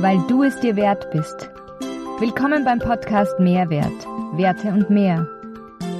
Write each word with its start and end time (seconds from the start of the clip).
weil 0.00 0.18
du 0.26 0.42
es 0.42 0.58
dir 0.60 0.76
wert 0.76 1.10
bist. 1.10 1.50
Willkommen 2.18 2.64
beim 2.64 2.78
Podcast 2.78 3.38
Mehrwert, 3.38 4.06
Werte 4.36 4.68
und 4.68 4.90
mehr. 4.90 5.28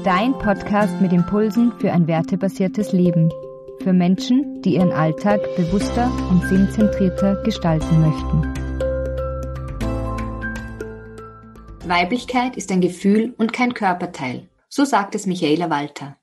Dein 0.05 0.33
Podcast 0.33 1.01
mit 1.01 1.13
Impulsen 1.13 1.73
für 1.79 1.93
ein 1.93 2.07
wertebasiertes 2.07 2.93
Leben. 2.93 3.33
Für 3.83 3.93
Menschen, 3.93 4.63
die 4.63 4.75
ihren 4.75 4.93
Alltag 4.93 5.41
bewusster 5.57 6.11
und 6.31 6.43
sinnzentrierter 6.49 7.43
gestalten 7.43 8.01
möchten. 8.01 8.55
Weiblichkeit 11.87 12.57
ist 12.57 12.73
ein 12.73 12.81
Gefühl 12.81 13.35
und 13.37 13.53
kein 13.53 13.75
Körperteil. 13.75 14.49
So 14.69 14.85
sagt 14.85 15.15
es 15.15 15.27
Michaela 15.27 15.71
Walter. 15.71 16.17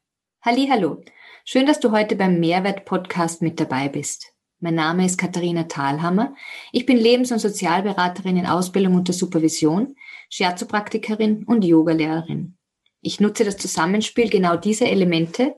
Hallo, 0.43 1.01
schön, 1.46 1.68
dass 1.68 1.79
du 1.79 1.91
heute 1.91 2.15
beim 2.15 2.39
Mehrwert 2.39 2.85
Podcast 2.85 3.41
mit 3.41 3.60
dabei 3.60 3.88
bist. 3.88 4.30
Mein 4.64 4.75
Name 4.75 5.07
ist 5.07 5.18
Katharina 5.18 5.64
Thalhammer. 5.64 6.36
Ich 6.71 6.86
bin 6.86 6.96
Lebens- 6.96 7.32
und 7.32 7.39
Sozialberaterin 7.39 8.38
in 8.38 8.46
Ausbildung 8.46 8.93
unter 8.93 9.11
Supervision, 9.11 9.96
Shiatsu-Praktikerin 10.29 11.46
und 11.46 11.65
Yogalehrerin. 11.65 12.57
Ich 13.02 13.19
nutze 13.19 13.43
das 13.43 13.57
Zusammenspiel 13.57 14.29
genau 14.29 14.57
dieser 14.57 14.86
Elemente, 14.86 15.55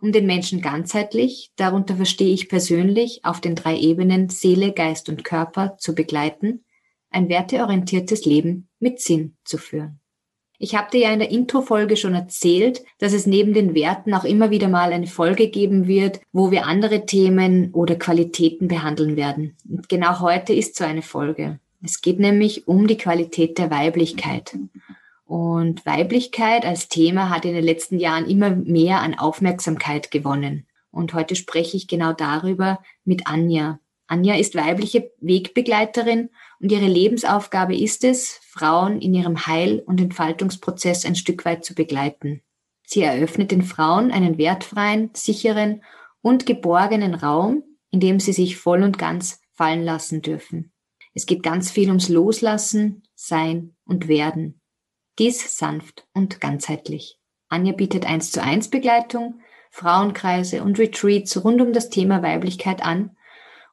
um 0.00 0.10
den 0.10 0.24
Menschen 0.24 0.62
ganzheitlich, 0.62 1.52
darunter 1.56 1.96
verstehe 1.96 2.32
ich 2.32 2.48
persönlich, 2.48 3.20
auf 3.24 3.42
den 3.42 3.56
drei 3.56 3.76
Ebenen 3.76 4.30
Seele, 4.30 4.72
Geist 4.72 5.10
und 5.10 5.22
Körper 5.22 5.76
zu 5.76 5.94
begleiten, 5.94 6.64
ein 7.10 7.28
werteorientiertes 7.28 8.24
Leben 8.24 8.70
mit 8.78 9.02
Sinn 9.02 9.36
zu 9.44 9.58
führen. 9.58 10.00
Ich 10.58 10.74
habe 10.74 10.90
dir 10.90 11.00
ja 11.00 11.12
in 11.12 11.18
der 11.18 11.30
Intro-Folge 11.30 11.96
schon 11.96 12.14
erzählt, 12.14 12.82
dass 12.98 13.12
es 13.12 13.26
neben 13.26 13.52
den 13.52 13.74
Werten 13.74 14.14
auch 14.14 14.24
immer 14.24 14.50
wieder 14.50 14.68
mal 14.68 14.92
eine 14.92 15.06
Folge 15.06 15.48
geben 15.48 15.86
wird, 15.86 16.20
wo 16.32 16.50
wir 16.50 16.66
andere 16.66 17.04
Themen 17.04 17.72
oder 17.72 17.96
Qualitäten 17.96 18.68
behandeln 18.68 19.16
werden. 19.16 19.56
Und 19.68 19.88
genau 19.88 20.20
heute 20.20 20.54
ist 20.54 20.76
so 20.76 20.84
eine 20.84 21.02
Folge. 21.02 21.58
Es 21.82 22.00
geht 22.00 22.18
nämlich 22.18 22.66
um 22.66 22.86
die 22.86 22.96
Qualität 22.96 23.58
der 23.58 23.70
Weiblichkeit. 23.70 24.56
Und 25.26 25.84
Weiblichkeit 25.84 26.64
als 26.64 26.88
Thema 26.88 27.30
hat 27.30 27.44
in 27.44 27.54
den 27.54 27.64
letzten 27.64 27.98
Jahren 27.98 28.26
immer 28.26 28.50
mehr 28.50 29.00
an 29.00 29.18
Aufmerksamkeit 29.18 30.10
gewonnen. 30.10 30.66
Und 30.90 31.12
heute 31.12 31.36
spreche 31.36 31.76
ich 31.76 31.88
genau 31.88 32.12
darüber 32.12 32.78
mit 33.04 33.26
Anja. 33.26 33.78
Anja 34.06 34.36
ist 34.36 34.54
weibliche 34.54 35.10
Wegbegleiterin 35.20 36.30
und 36.60 36.72
ihre 36.72 36.86
Lebensaufgabe 36.86 37.76
ist 37.76 38.04
es, 38.04 38.40
Frauen 38.42 39.00
in 39.00 39.14
ihrem 39.14 39.46
Heil- 39.46 39.82
und 39.86 40.00
Entfaltungsprozess 40.00 41.04
ein 41.04 41.14
Stück 41.14 41.44
weit 41.44 41.64
zu 41.64 41.74
begleiten. 41.74 42.42
Sie 42.86 43.02
eröffnet 43.02 43.50
den 43.50 43.62
Frauen 43.62 44.10
einen 44.12 44.38
wertfreien, 44.38 45.10
sicheren 45.12 45.82
und 46.22 46.46
geborgenen 46.46 47.14
Raum, 47.14 47.62
in 47.90 48.00
dem 48.00 48.20
sie 48.20 48.32
sich 48.32 48.56
voll 48.56 48.82
und 48.82 48.98
ganz 48.98 49.40
fallen 49.52 49.84
lassen 49.84 50.22
dürfen. 50.22 50.72
Es 51.14 51.26
geht 51.26 51.42
ganz 51.42 51.70
viel 51.70 51.88
ums 51.88 52.08
Loslassen, 52.08 53.02
Sein 53.14 53.74
und 53.84 54.06
Werden. 54.08 54.60
Dies 55.18 55.56
sanft 55.56 56.06
und 56.12 56.40
ganzheitlich. 56.40 57.18
Anja 57.48 57.72
bietet 57.72 58.06
eins 58.06 58.30
zu 58.30 58.42
eins 58.42 58.68
Begleitung, 58.68 59.40
Frauenkreise 59.70 60.62
und 60.62 60.78
Retreats 60.78 61.42
rund 61.42 61.60
um 61.60 61.72
das 61.72 61.90
Thema 61.90 62.22
Weiblichkeit 62.22 62.84
an 62.84 63.16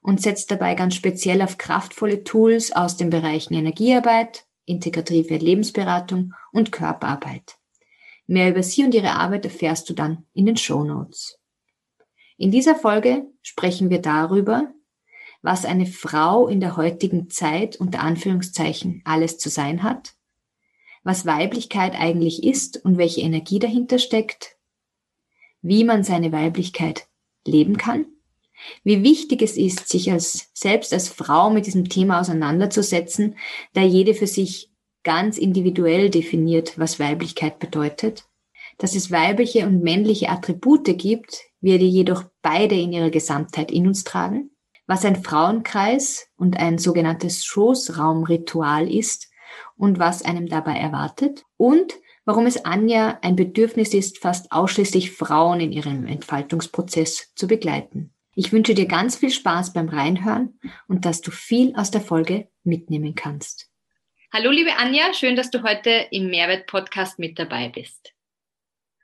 und 0.03 0.21
setzt 0.21 0.51
dabei 0.51 0.75
ganz 0.75 0.95
speziell 0.95 1.41
auf 1.41 1.57
kraftvolle 1.57 2.23
Tools 2.23 2.73
aus 2.73 2.97
den 2.97 3.09
Bereichen 3.09 3.53
Energiearbeit, 3.53 4.45
integrative 4.65 5.37
Lebensberatung 5.37 6.33
und 6.51 6.71
Körperarbeit. 6.71 7.57
Mehr 8.27 8.49
über 8.49 8.63
sie 8.63 8.83
und 8.83 8.93
ihre 8.93 9.11
Arbeit 9.11 9.45
erfährst 9.45 9.89
du 9.89 9.93
dann 9.93 10.25
in 10.33 10.45
den 10.45 10.57
Show 10.57 10.83
Notes. 10.83 11.39
In 12.37 12.51
dieser 12.51 12.75
Folge 12.75 13.27
sprechen 13.41 13.89
wir 13.89 14.01
darüber, 14.01 14.71
was 15.41 15.65
eine 15.65 15.85
Frau 15.85 16.47
in 16.47 16.59
der 16.59 16.77
heutigen 16.77 17.29
Zeit 17.29 17.77
unter 17.77 18.01
Anführungszeichen 18.01 19.01
alles 19.05 19.37
zu 19.37 19.49
sein 19.49 19.83
hat, 19.83 20.13
was 21.03 21.25
Weiblichkeit 21.25 21.95
eigentlich 21.95 22.43
ist 22.43 22.83
und 22.83 22.97
welche 22.97 23.21
Energie 23.21 23.59
dahinter 23.59 23.99
steckt, 23.99 24.57
wie 25.61 25.83
man 25.83 26.03
seine 26.03 26.31
Weiblichkeit 26.31 27.07
leben 27.45 27.77
kann 27.77 28.05
wie 28.83 29.03
wichtig 29.03 29.41
es 29.41 29.57
ist, 29.57 29.89
sich 29.89 30.11
als, 30.11 30.49
selbst 30.53 30.93
als 30.93 31.09
Frau 31.09 31.49
mit 31.49 31.65
diesem 31.65 31.89
Thema 31.89 32.19
auseinanderzusetzen, 32.19 33.37
da 33.73 33.81
jede 33.81 34.13
für 34.13 34.27
sich 34.27 34.71
ganz 35.03 35.37
individuell 35.37 36.09
definiert, 36.09 36.77
was 36.79 36.99
Weiblichkeit 36.99 37.59
bedeutet, 37.59 38.25
dass 38.77 38.95
es 38.95 39.11
weibliche 39.11 39.65
und 39.67 39.83
männliche 39.83 40.29
Attribute 40.29 40.97
gibt, 40.97 41.43
wir 41.61 41.77
die 41.77 41.89
jedoch 41.89 42.23
beide 42.41 42.75
in 42.75 42.93
ihrer 42.93 43.09
Gesamtheit 43.09 43.71
in 43.71 43.87
uns 43.87 44.03
tragen, 44.03 44.51
was 44.87 45.05
ein 45.05 45.23
Frauenkreis 45.23 46.27
und 46.35 46.57
ein 46.57 46.77
sogenanntes 46.77 47.45
Schoßraumritual 47.45 48.91
ist 48.91 49.29
und 49.77 49.99
was 49.99 50.23
einem 50.23 50.47
dabei 50.47 50.77
erwartet. 50.77 51.45
Und 51.57 51.93
warum 52.25 52.45
es 52.45 52.65
Anja 52.65 53.19
ein 53.21 53.35
Bedürfnis 53.35 53.93
ist, 53.93 54.19
fast 54.19 54.51
ausschließlich 54.51 55.11
Frauen 55.11 55.59
in 55.59 55.71
ihrem 55.71 56.05
Entfaltungsprozess 56.05 57.33
zu 57.35 57.47
begleiten. 57.47 58.12
Ich 58.35 58.51
wünsche 58.51 58.73
dir 58.73 58.87
ganz 58.87 59.15
viel 59.15 59.29
Spaß 59.29 59.73
beim 59.73 59.89
Reinhören 59.89 60.59
und 60.87 61.05
dass 61.05 61.21
du 61.21 61.29
viel 61.29 61.75
aus 61.75 61.91
der 61.91 62.01
Folge 62.01 62.49
mitnehmen 62.63 63.13
kannst. 63.13 63.69
Hallo, 64.33 64.49
liebe 64.49 64.75
Anja, 64.77 65.13
schön, 65.13 65.35
dass 65.35 65.51
du 65.51 65.61
heute 65.61 66.07
im 66.09 66.31
Mehrwert-Podcast 66.31 67.19
mit 67.19 67.37
dabei 67.37 67.69
bist. 67.69 68.15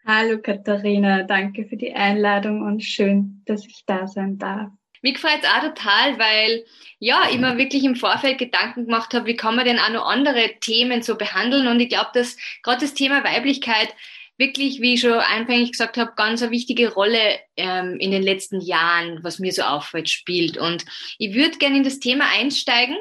Hallo, 0.04 0.40
Katharina, 0.40 1.22
danke 1.22 1.66
für 1.66 1.78
die 1.78 1.94
Einladung 1.94 2.64
und 2.64 2.84
schön, 2.84 3.44
dass 3.46 3.68
ich 3.68 3.84
da 3.86 4.08
sein 4.08 4.40
darf. 4.40 4.72
Mich 5.04 5.20
freut 5.20 5.44
es 5.44 5.48
auch 5.48 5.62
total, 5.62 6.18
weil 6.18 6.66
ja, 6.98 7.28
ich 7.30 7.38
mir 7.38 7.58
wirklich 7.60 7.84
im 7.84 7.96
Vorfeld 7.96 8.40
Gedanken 8.40 8.86
gemacht 8.86 9.14
habe, 9.14 9.28
wie 9.28 9.36
kann 9.36 9.56
man 9.56 9.66
denn 9.66 9.78
auch 9.78 9.92
noch 9.92 10.08
andere 10.08 10.56
Themen 10.60 11.04
so 11.04 11.16
behandeln. 11.16 11.68
Und 11.68 11.80
ich 11.80 11.90
glaube, 11.90 12.10
dass 12.16 12.36
gerade 12.64 12.82
das 12.82 12.96
Thema 12.96 13.24
Weiblichkeit 13.24 13.94
wirklich, 14.40 14.82
wie 14.82 14.96
ich 14.96 15.02
schon 15.02 15.12
anfänglich 15.12 15.74
gesagt 15.74 15.98
habe, 15.98 16.14
ganz 16.16 16.42
eine 16.42 16.52
wichtige 16.52 16.94
Rolle 16.94 17.40
ähm, 17.58 17.98
in 18.00 18.12
den 18.12 18.24
letzten 18.24 18.62
Jahren, 18.62 19.24
was 19.24 19.38
mir 19.38 19.52
so 19.52 19.64
auffällt, 19.64 20.10
spielt. 20.10 20.58
Und 20.58 20.86
ich 21.20 21.36
würde 21.36 21.58
gerne 21.58 21.78
in 21.78 21.84
das 21.84 22.00
Thema 22.00 22.26
einsteigen, 22.30 22.96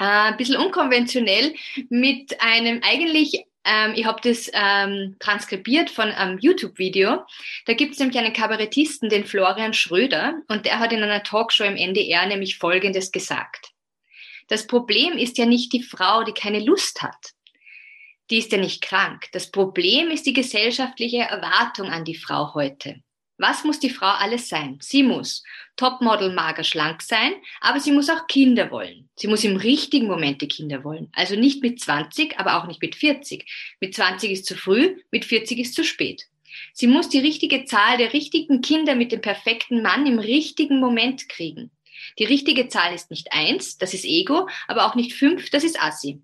äh, 0.00 0.04
ein 0.04 0.36
bisschen 0.38 0.56
unkonventionell, 0.56 1.54
mit 1.90 2.40
einem 2.40 2.80
eigentlich 2.82 3.44
ähm, 3.64 3.92
ich 3.94 4.06
habe 4.06 4.20
das 4.22 4.50
ähm, 4.52 5.14
transkribiert 5.20 5.88
von 5.88 6.08
einem 6.08 6.38
YouTube-Video. 6.40 7.24
Da 7.66 7.74
gibt 7.74 7.92
es 7.92 8.00
nämlich 8.00 8.18
einen 8.18 8.32
Kabarettisten, 8.32 9.08
den 9.08 9.24
Florian 9.24 9.72
Schröder, 9.72 10.34
und 10.48 10.66
der 10.66 10.80
hat 10.80 10.92
in 10.92 11.00
einer 11.00 11.22
Talkshow 11.22 11.62
im 11.62 11.76
NDR 11.76 12.26
nämlich 12.26 12.58
Folgendes 12.58 13.12
gesagt. 13.12 13.70
Das 14.48 14.66
Problem 14.66 15.16
ist 15.16 15.38
ja 15.38 15.46
nicht 15.46 15.72
die 15.72 15.82
Frau, 15.84 16.24
die 16.24 16.32
keine 16.32 16.58
Lust 16.58 17.02
hat 17.02 17.34
die 18.32 18.38
ist 18.38 18.50
ja 18.50 18.56
nicht 18.56 18.80
krank. 18.80 19.28
Das 19.32 19.50
Problem 19.50 20.08
ist 20.08 20.24
die 20.24 20.32
gesellschaftliche 20.32 21.18
Erwartung 21.18 21.88
an 21.88 22.06
die 22.06 22.14
Frau 22.14 22.54
heute. 22.54 23.02
Was 23.36 23.62
muss 23.62 23.78
die 23.78 23.90
Frau 23.90 24.06
alles 24.06 24.48
sein? 24.48 24.78
Sie 24.80 25.02
muss 25.02 25.42
Topmodel, 25.76 26.32
mager, 26.32 26.64
schlank 26.64 27.02
sein, 27.02 27.34
aber 27.60 27.78
sie 27.78 27.92
muss 27.92 28.08
auch 28.08 28.26
Kinder 28.28 28.70
wollen. 28.70 29.10
Sie 29.16 29.26
muss 29.26 29.44
im 29.44 29.56
richtigen 29.56 30.06
Moment 30.06 30.40
die 30.40 30.48
Kinder 30.48 30.82
wollen. 30.82 31.10
Also 31.12 31.36
nicht 31.36 31.62
mit 31.62 31.78
20, 31.78 32.38
aber 32.38 32.56
auch 32.56 32.66
nicht 32.66 32.80
mit 32.80 32.94
40. 32.94 33.44
Mit 33.80 33.94
20 33.94 34.30
ist 34.30 34.46
zu 34.46 34.56
früh, 34.56 34.96
mit 35.10 35.26
40 35.26 35.58
ist 35.58 35.74
zu 35.74 35.84
spät. 35.84 36.24
Sie 36.72 36.86
muss 36.86 37.10
die 37.10 37.18
richtige 37.18 37.66
Zahl 37.66 37.98
der 37.98 38.14
richtigen 38.14 38.62
Kinder 38.62 38.94
mit 38.94 39.12
dem 39.12 39.20
perfekten 39.20 39.82
Mann 39.82 40.06
im 40.06 40.18
richtigen 40.18 40.80
Moment 40.80 41.28
kriegen. 41.28 41.70
Die 42.18 42.24
richtige 42.24 42.68
Zahl 42.68 42.94
ist 42.94 43.10
nicht 43.10 43.30
eins, 43.32 43.76
das 43.76 43.92
ist 43.92 44.06
Ego, 44.06 44.48
aber 44.68 44.86
auch 44.86 44.94
nicht 44.94 45.12
fünf, 45.12 45.50
das 45.50 45.64
ist 45.64 45.78
Assi. 45.82 46.22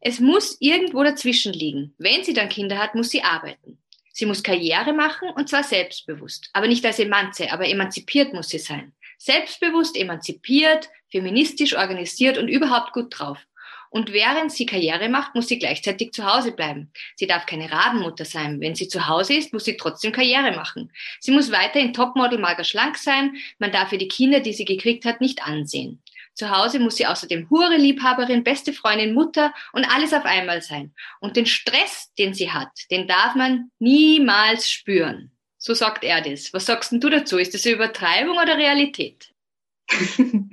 Es 0.00 0.20
muss 0.20 0.56
irgendwo 0.60 1.02
dazwischen 1.02 1.52
liegen. 1.52 1.94
Wenn 1.98 2.24
sie 2.24 2.34
dann 2.34 2.48
Kinder 2.48 2.78
hat, 2.78 2.94
muss 2.94 3.10
sie 3.10 3.22
arbeiten. 3.22 3.78
Sie 4.12 4.26
muss 4.26 4.42
Karriere 4.42 4.92
machen 4.92 5.28
und 5.30 5.48
zwar 5.48 5.62
selbstbewusst. 5.62 6.48
Aber 6.52 6.68
nicht 6.68 6.84
als 6.86 6.98
Emanze, 6.98 7.52
aber 7.52 7.68
emanzipiert 7.68 8.32
muss 8.32 8.48
sie 8.48 8.58
sein. 8.58 8.92
Selbstbewusst, 9.18 9.96
emanzipiert, 9.96 10.88
feministisch 11.10 11.76
organisiert 11.76 12.38
und 12.38 12.48
überhaupt 12.48 12.92
gut 12.92 13.18
drauf. 13.18 13.38
Und 13.90 14.12
während 14.12 14.52
sie 14.52 14.66
Karriere 14.66 15.08
macht, 15.08 15.34
muss 15.34 15.48
sie 15.48 15.58
gleichzeitig 15.58 16.12
zu 16.12 16.24
Hause 16.24 16.52
bleiben. 16.52 16.90
Sie 17.14 17.26
darf 17.26 17.46
keine 17.46 17.70
Rabenmutter 17.70 18.24
sein. 18.24 18.60
Wenn 18.60 18.74
sie 18.74 18.88
zu 18.88 19.06
Hause 19.06 19.34
ist, 19.34 19.52
muss 19.52 19.64
sie 19.64 19.76
trotzdem 19.76 20.12
Karriere 20.12 20.52
machen. 20.52 20.92
Sie 21.20 21.30
muss 21.30 21.52
weiterhin 21.52 21.92
Topmodel 21.92 22.38
mager 22.38 22.64
schlank 22.64 22.98
sein. 22.98 23.36
Man 23.58 23.72
darf 23.72 23.92
ihr 23.92 23.98
die 23.98 24.08
Kinder, 24.08 24.40
die 24.40 24.52
sie 24.52 24.64
gekriegt 24.64 25.04
hat, 25.04 25.20
nicht 25.20 25.46
ansehen. 25.46 26.02
Zu 26.36 26.50
Hause 26.50 26.78
muss 26.78 26.96
sie 26.96 27.06
außerdem 27.06 27.48
Hure, 27.48 27.78
Liebhaberin, 27.78 28.44
beste 28.44 28.74
Freundin, 28.74 29.14
Mutter 29.14 29.54
und 29.72 29.84
alles 29.84 30.12
auf 30.12 30.26
einmal 30.26 30.60
sein. 30.60 30.94
Und 31.18 31.36
den 31.36 31.46
Stress, 31.46 32.12
den 32.18 32.34
sie 32.34 32.52
hat, 32.52 32.70
den 32.90 33.08
darf 33.08 33.34
man 33.34 33.70
niemals 33.78 34.70
spüren. 34.70 35.32
So 35.56 35.72
sagt 35.72 36.04
er 36.04 36.20
das. 36.20 36.52
Was 36.52 36.66
sagst 36.66 36.92
denn 36.92 37.00
du 37.00 37.08
dazu? 37.08 37.38
Ist 37.38 37.54
das 37.54 37.64
eine 37.64 37.74
Übertreibung 37.74 38.36
oder 38.36 38.56
Realität? 38.56 39.32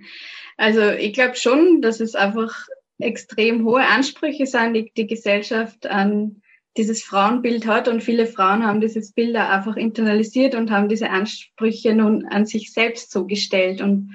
Also 0.55 0.91
ich 0.91 1.13
glaube 1.13 1.35
schon, 1.35 1.81
dass 1.81 1.99
es 1.99 2.13
einfach 2.13 2.67
extrem 2.99 3.65
hohe 3.65 3.85
Ansprüche 3.85 4.45
sind, 4.45 4.75
die 4.75 4.91
die 4.95 5.07
Gesellschaft 5.07 5.87
an 5.87 6.43
dieses 6.77 7.03
Frauenbild 7.03 7.67
hat 7.67 7.87
und 7.87 8.03
viele 8.03 8.25
Frauen 8.25 8.65
haben 8.65 8.81
dieses 8.81 9.13
Bild 9.13 9.35
einfach 9.35 9.75
internalisiert 9.75 10.55
und 10.55 10.71
haben 10.71 10.89
diese 10.89 11.09
Ansprüche 11.09 11.93
nun 11.93 12.25
an 12.25 12.45
sich 12.45 12.71
selbst 12.71 13.11
so 13.11 13.25
gestellt 13.25 13.81
und 13.81 14.11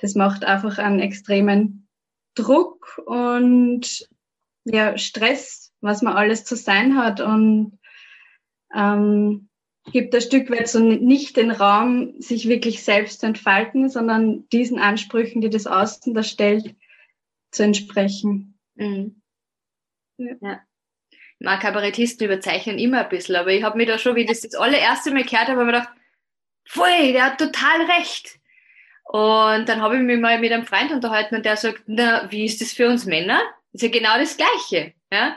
das 0.00 0.14
macht 0.14 0.44
einfach 0.44 0.78
einen 0.78 1.00
extremen 1.00 1.88
Druck 2.34 3.00
und 3.06 4.08
ja, 4.64 4.96
Stress, 4.98 5.72
was 5.80 6.02
man 6.02 6.14
alles 6.14 6.44
zu 6.44 6.56
sein 6.56 6.96
hat 6.96 7.20
und 7.20 7.78
ähm, 8.74 9.48
gibt 9.92 10.14
ein 10.14 10.20
Stück 10.20 10.50
weit 10.50 10.68
so 10.68 10.78
nicht 10.78 11.36
den 11.36 11.50
Raum, 11.50 12.20
sich 12.20 12.48
wirklich 12.48 12.82
selbst 12.82 13.20
zu 13.20 13.26
entfalten, 13.26 13.88
sondern 13.88 14.48
diesen 14.50 14.78
Ansprüchen, 14.78 15.40
die 15.40 15.50
das 15.50 15.66
Außen 15.66 16.14
da 16.14 16.22
stellt, 16.22 16.74
zu 17.50 17.64
entsprechen. 17.64 18.58
Mhm. 18.76 19.20
Ja. 20.18 20.34
ja. 20.40 20.60
Na, 21.38 21.56
Kabarettisten 21.56 22.26
überzeichnen 22.26 22.78
immer 22.78 23.04
ein 23.04 23.08
bisschen, 23.08 23.36
aber 23.36 23.50
ich 23.50 23.62
habe 23.62 23.78
mir 23.78 23.86
da 23.86 23.96
schon, 23.96 24.14
wie 24.14 24.26
das 24.26 24.42
das 24.42 24.54
allererste 24.54 25.10
Mal 25.10 25.24
gehört 25.24 25.48
habe, 25.48 25.64
mir 25.64 25.72
gedacht, 25.72 25.88
voll, 26.66 27.12
der 27.12 27.24
hat 27.24 27.38
total 27.38 27.82
recht. 27.98 28.39
Und 29.12 29.68
dann 29.68 29.82
habe 29.82 29.96
ich 29.96 30.02
mich 30.02 30.20
mal 30.20 30.38
mit 30.38 30.52
einem 30.52 30.64
Freund 30.64 30.92
unterhalten 30.92 31.34
und 31.34 31.44
der 31.44 31.56
sagt, 31.56 31.82
na, 31.86 32.30
wie 32.30 32.44
ist 32.44 32.60
das 32.60 32.72
für 32.72 32.88
uns 32.88 33.06
Männer? 33.06 33.40
Das 33.72 33.82
ist 33.82 33.92
ja 33.92 33.98
genau 33.98 34.16
das 34.16 34.36
Gleiche. 34.36 34.94
Ja? 35.12 35.36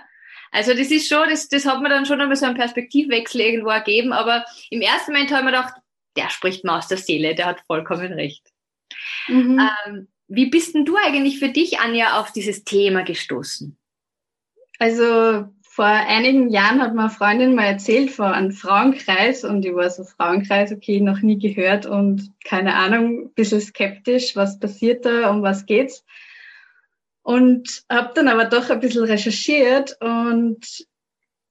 Also 0.51 0.75
das 0.75 0.91
ist 0.91 1.07
schon, 1.07 1.27
das, 1.27 1.49
das 1.49 1.65
hat 1.65 1.81
mir 1.81 1.89
dann 1.89 2.05
schon 2.05 2.21
einmal 2.21 2.35
so 2.35 2.45
einen 2.45 2.55
Perspektivwechsel 2.55 3.41
irgendwo 3.41 3.69
ergeben, 3.69 4.13
aber 4.13 4.45
im 4.69 4.81
ersten 4.81 5.11
Moment 5.11 5.31
habe 5.31 5.39
ich 5.39 5.45
mir 5.45 5.57
gedacht, 5.57 5.73
der 6.15 6.29
spricht 6.29 6.63
mir 6.63 6.73
aus 6.73 6.87
der 6.87 6.99
Seele, 6.99 7.33
der 7.33 7.47
hat 7.47 7.61
vollkommen 7.65 8.13
recht. 8.13 8.43
Mhm. 9.27 9.59
Ähm, 9.87 10.07
wie 10.27 10.51
bist 10.51 10.75
denn 10.75 10.85
du 10.85 10.95
eigentlich 10.95 11.39
für 11.39 11.49
dich, 11.49 11.79
Anja, 11.79 12.19
auf 12.19 12.31
dieses 12.31 12.63
Thema 12.63 13.01
gestoßen? 13.01 13.75
Also 14.77 15.47
vor 15.75 15.85
einigen 15.85 16.51
Jahren 16.51 16.83
hat 16.83 16.93
mir 16.93 17.01
eine 17.01 17.09
Freundin 17.09 17.55
mal 17.55 17.65
erzählt 17.65 18.11
von 18.11 18.27
einem 18.27 18.51
Frauenkreis 18.51 19.43
und 19.43 19.65
ich 19.65 19.73
war 19.73 19.89
so 19.89 20.03
Frauenkreis, 20.03 20.71
okay, 20.71 21.01
noch 21.01 21.21
nie 21.21 21.39
gehört 21.39 21.87
und 21.87 22.29
keine 22.45 22.75
Ahnung, 22.75 23.23
ein 23.23 23.33
bisschen 23.33 23.59
skeptisch, 23.59 24.35
was 24.35 24.59
passiert 24.59 25.03
da, 25.03 25.31
um 25.31 25.41
was 25.41 25.65
geht's. 25.65 26.05
Und 27.23 27.85
habe 27.89 28.11
dann 28.13 28.27
aber 28.27 28.45
doch 28.45 28.69
ein 28.69 28.81
bisschen 28.81 29.05
recherchiert 29.05 29.97
und 29.99 30.63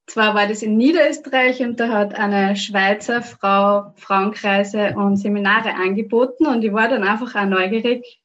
zwar 0.06 0.36
war 0.36 0.46
das 0.46 0.62
in 0.62 0.76
Niederösterreich 0.76 1.60
und 1.60 1.80
da 1.80 1.88
hat 1.88 2.14
eine 2.14 2.54
Schweizer 2.54 3.22
Frau 3.22 3.92
Frauenkreise 3.96 4.94
und 4.94 5.16
Seminare 5.16 5.74
angeboten 5.74 6.46
und 6.46 6.62
ich 6.62 6.72
war 6.72 6.88
dann 6.88 7.02
einfach 7.02 7.34
auch 7.34 7.46
neugierig, 7.46 8.22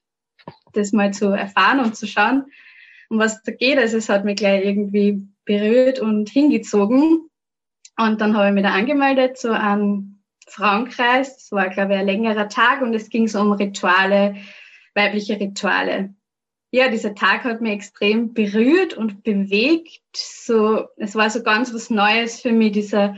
das 0.74 0.92
mal 0.92 1.12
zu 1.12 1.30
erfahren 1.30 1.80
und 1.80 1.96
zu 1.96 2.06
schauen, 2.06 2.46
um 3.10 3.18
was 3.18 3.42
da 3.42 3.52
geht. 3.52 3.80
Also 3.80 3.98
es 3.98 4.10
hat 4.10 4.26
mich 4.26 4.36
gleich 4.36 4.64
irgendwie 4.64 5.28
berührt 5.48 6.00
und 6.00 6.30
hingezogen. 6.30 7.28
Und 7.98 8.22
dann 8.22 8.38
habe 8.38 8.50
ich 8.50 8.54
mich 8.54 8.64
da 8.64 8.74
angemeldet 8.74 9.38
zu 9.40 9.58
einem 9.58 10.22
Frauenkreis. 10.48 11.36
Das 11.36 11.52
war, 11.52 11.70
glaube 11.70 11.94
ich, 11.94 12.00
ein 12.00 12.06
längerer 12.06 12.48
Tag 12.50 12.82
und 12.82 12.94
es 12.94 13.10
ging 13.10 13.28
so 13.28 13.40
um 13.42 13.54
Rituale, 13.54 14.36
weibliche 14.94 15.40
Rituale. 15.40 16.14
Ja, 16.70 16.90
dieser 16.90 17.16
Tag 17.16 17.44
hat 17.46 17.62
mich 17.62 17.72
extrem 17.72 18.34
berührt 18.34 18.94
und 18.94 19.24
bewegt. 19.24 20.02
So, 20.14 20.86
es 20.98 21.16
war 21.16 21.30
so 21.30 21.42
ganz 21.42 21.74
was 21.74 21.90
Neues 21.90 22.42
für 22.42 22.52
mich, 22.52 22.74
dieser 22.74 23.16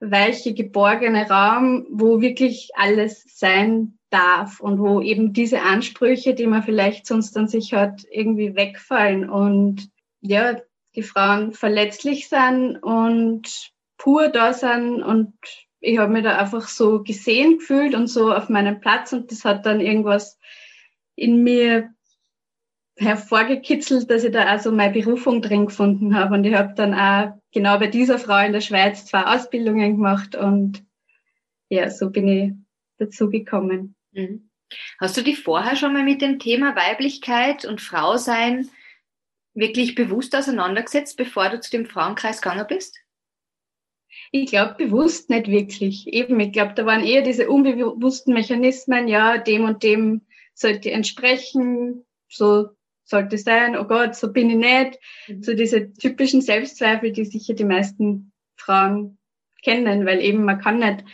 weiche, 0.00 0.54
geborgene 0.54 1.28
Raum, 1.28 1.86
wo 1.90 2.20
wirklich 2.20 2.70
alles 2.74 3.24
sein 3.26 3.98
darf 4.10 4.60
und 4.60 4.80
wo 4.80 5.00
eben 5.00 5.32
diese 5.32 5.62
Ansprüche, 5.62 6.34
die 6.34 6.46
man 6.46 6.62
vielleicht 6.62 7.06
sonst 7.06 7.36
an 7.36 7.48
sich 7.48 7.72
hat, 7.74 8.04
irgendwie 8.10 8.56
wegfallen. 8.56 9.30
Und 9.30 9.88
ja, 10.20 10.56
die 10.94 11.02
Frauen 11.02 11.52
verletzlich 11.52 12.28
sind 12.28 12.76
und 12.78 13.72
pur 13.96 14.28
da 14.28 14.52
sind 14.52 15.02
und 15.02 15.34
ich 15.80 15.98
habe 15.98 16.12
mich 16.12 16.24
da 16.24 16.36
einfach 16.38 16.68
so 16.68 17.02
gesehen 17.02 17.58
gefühlt 17.58 17.94
und 17.94 18.06
so 18.06 18.32
auf 18.32 18.48
meinem 18.48 18.80
Platz 18.80 19.12
und 19.12 19.30
das 19.30 19.44
hat 19.44 19.66
dann 19.66 19.80
irgendwas 19.80 20.38
in 21.16 21.42
mir 21.42 21.90
hervorgekitzelt, 22.96 24.10
dass 24.10 24.24
ich 24.24 24.32
da 24.32 24.44
also 24.44 24.72
meine 24.72 24.92
Berufung 24.92 25.40
drin 25.40 25.66
gefunden 25.66 26.14
habe 26.14 26.34
und 26.34 26.44
ich 26.44 26.54
habe 26.54 26.74
dann 26.74 26.94
auch 26.94 27.40
genau 27.52 27.78
bei 27.78 27.86
dieser 27.86 28.18
Frau 28.18 28.44
in 28.44 28.52
der 28.52 28.60
Schweiz 28.60 29.06
zwei 29.06 29.24
Ausbildungen 29.24 29.96
gemacht 29.96 30.34
und 30.34 30.84
ja, 31.68 31.88
so 31.88 32.10
bin 32.10 32.28
ich 32.28 32.52
dazu 32.98 33.30
gekommen. 33.30 33.94
Mhm. 34.12 34.50
Hast 35.00 35.16
du 35.16 35.22
dich 35.22 35.42
vorher 35.42 35.76
schon 35.76 35.92
mal 35.92 36.04
mit 36.04 36.20
dem 36.20 36.38
Thema 36.38 36.76
Weiblichkeit 36.76 37.64
und 37.64 37.80
Frausein 37.80 38.68
wirklich 39.54 39.94
bewusst 39.94 40.34
auseinandergesetzt, 40.34 41.16
bevor 41.16 41.48
du 41.48 41.60
zu 41.60 41.70
dem 41.70 41.86
Frauenkreis 41.86 42.40
gegangen 42.40 42.66
bist? 42.68 42.98
Ich 44.32 44.50
glaube 44.50 44.74
bewusst 44.78 45.30
nicht 45.30 45.48
wirklich. 45.48 46.06
Eben, 46.08 46.38
ich 46.40 46.52
glaube, 46.52 46.74
da 46.74 46.86
waren 46.86 47.04
eher 47.04 47.22
diese 47.22 47.48
unbewussten 47.48 48.34
Mechanismen, 48.34 49.08
ja, 49.08 49.38
dem 49.38 49.64
und 49.64 49.82
dem 49.82 50.22
sollte 50.54 50.90
entsprechen, 50.90 52.04
so 52.28 52.70
sollte 53.04 53.38
sein, 53.38 53.76
oh 53.76 53.84
Gott, 53.84 54.14
so 54.14 54.32
bin 54.32 54.50
ich 54.50 54.56
nicht. 54.56 54.98
Mhm. 55.26 55.42
So 55.42 55.54
diese 55.54 55.92
typischen 55.92 56.42
Selbstzweifel, 56.42 57.12
die 57.12 57.24
sicher 57.24 57.54
die 57.54 57.64
meisten 57.64 58.32
Frauen 58.56 59.18
kennen, 59.62 60.06
weil 60.06 60.20
eben 60.20 60.44
man 60.44 60.60
kann 60.60 60.78
nicht 60.78 61.04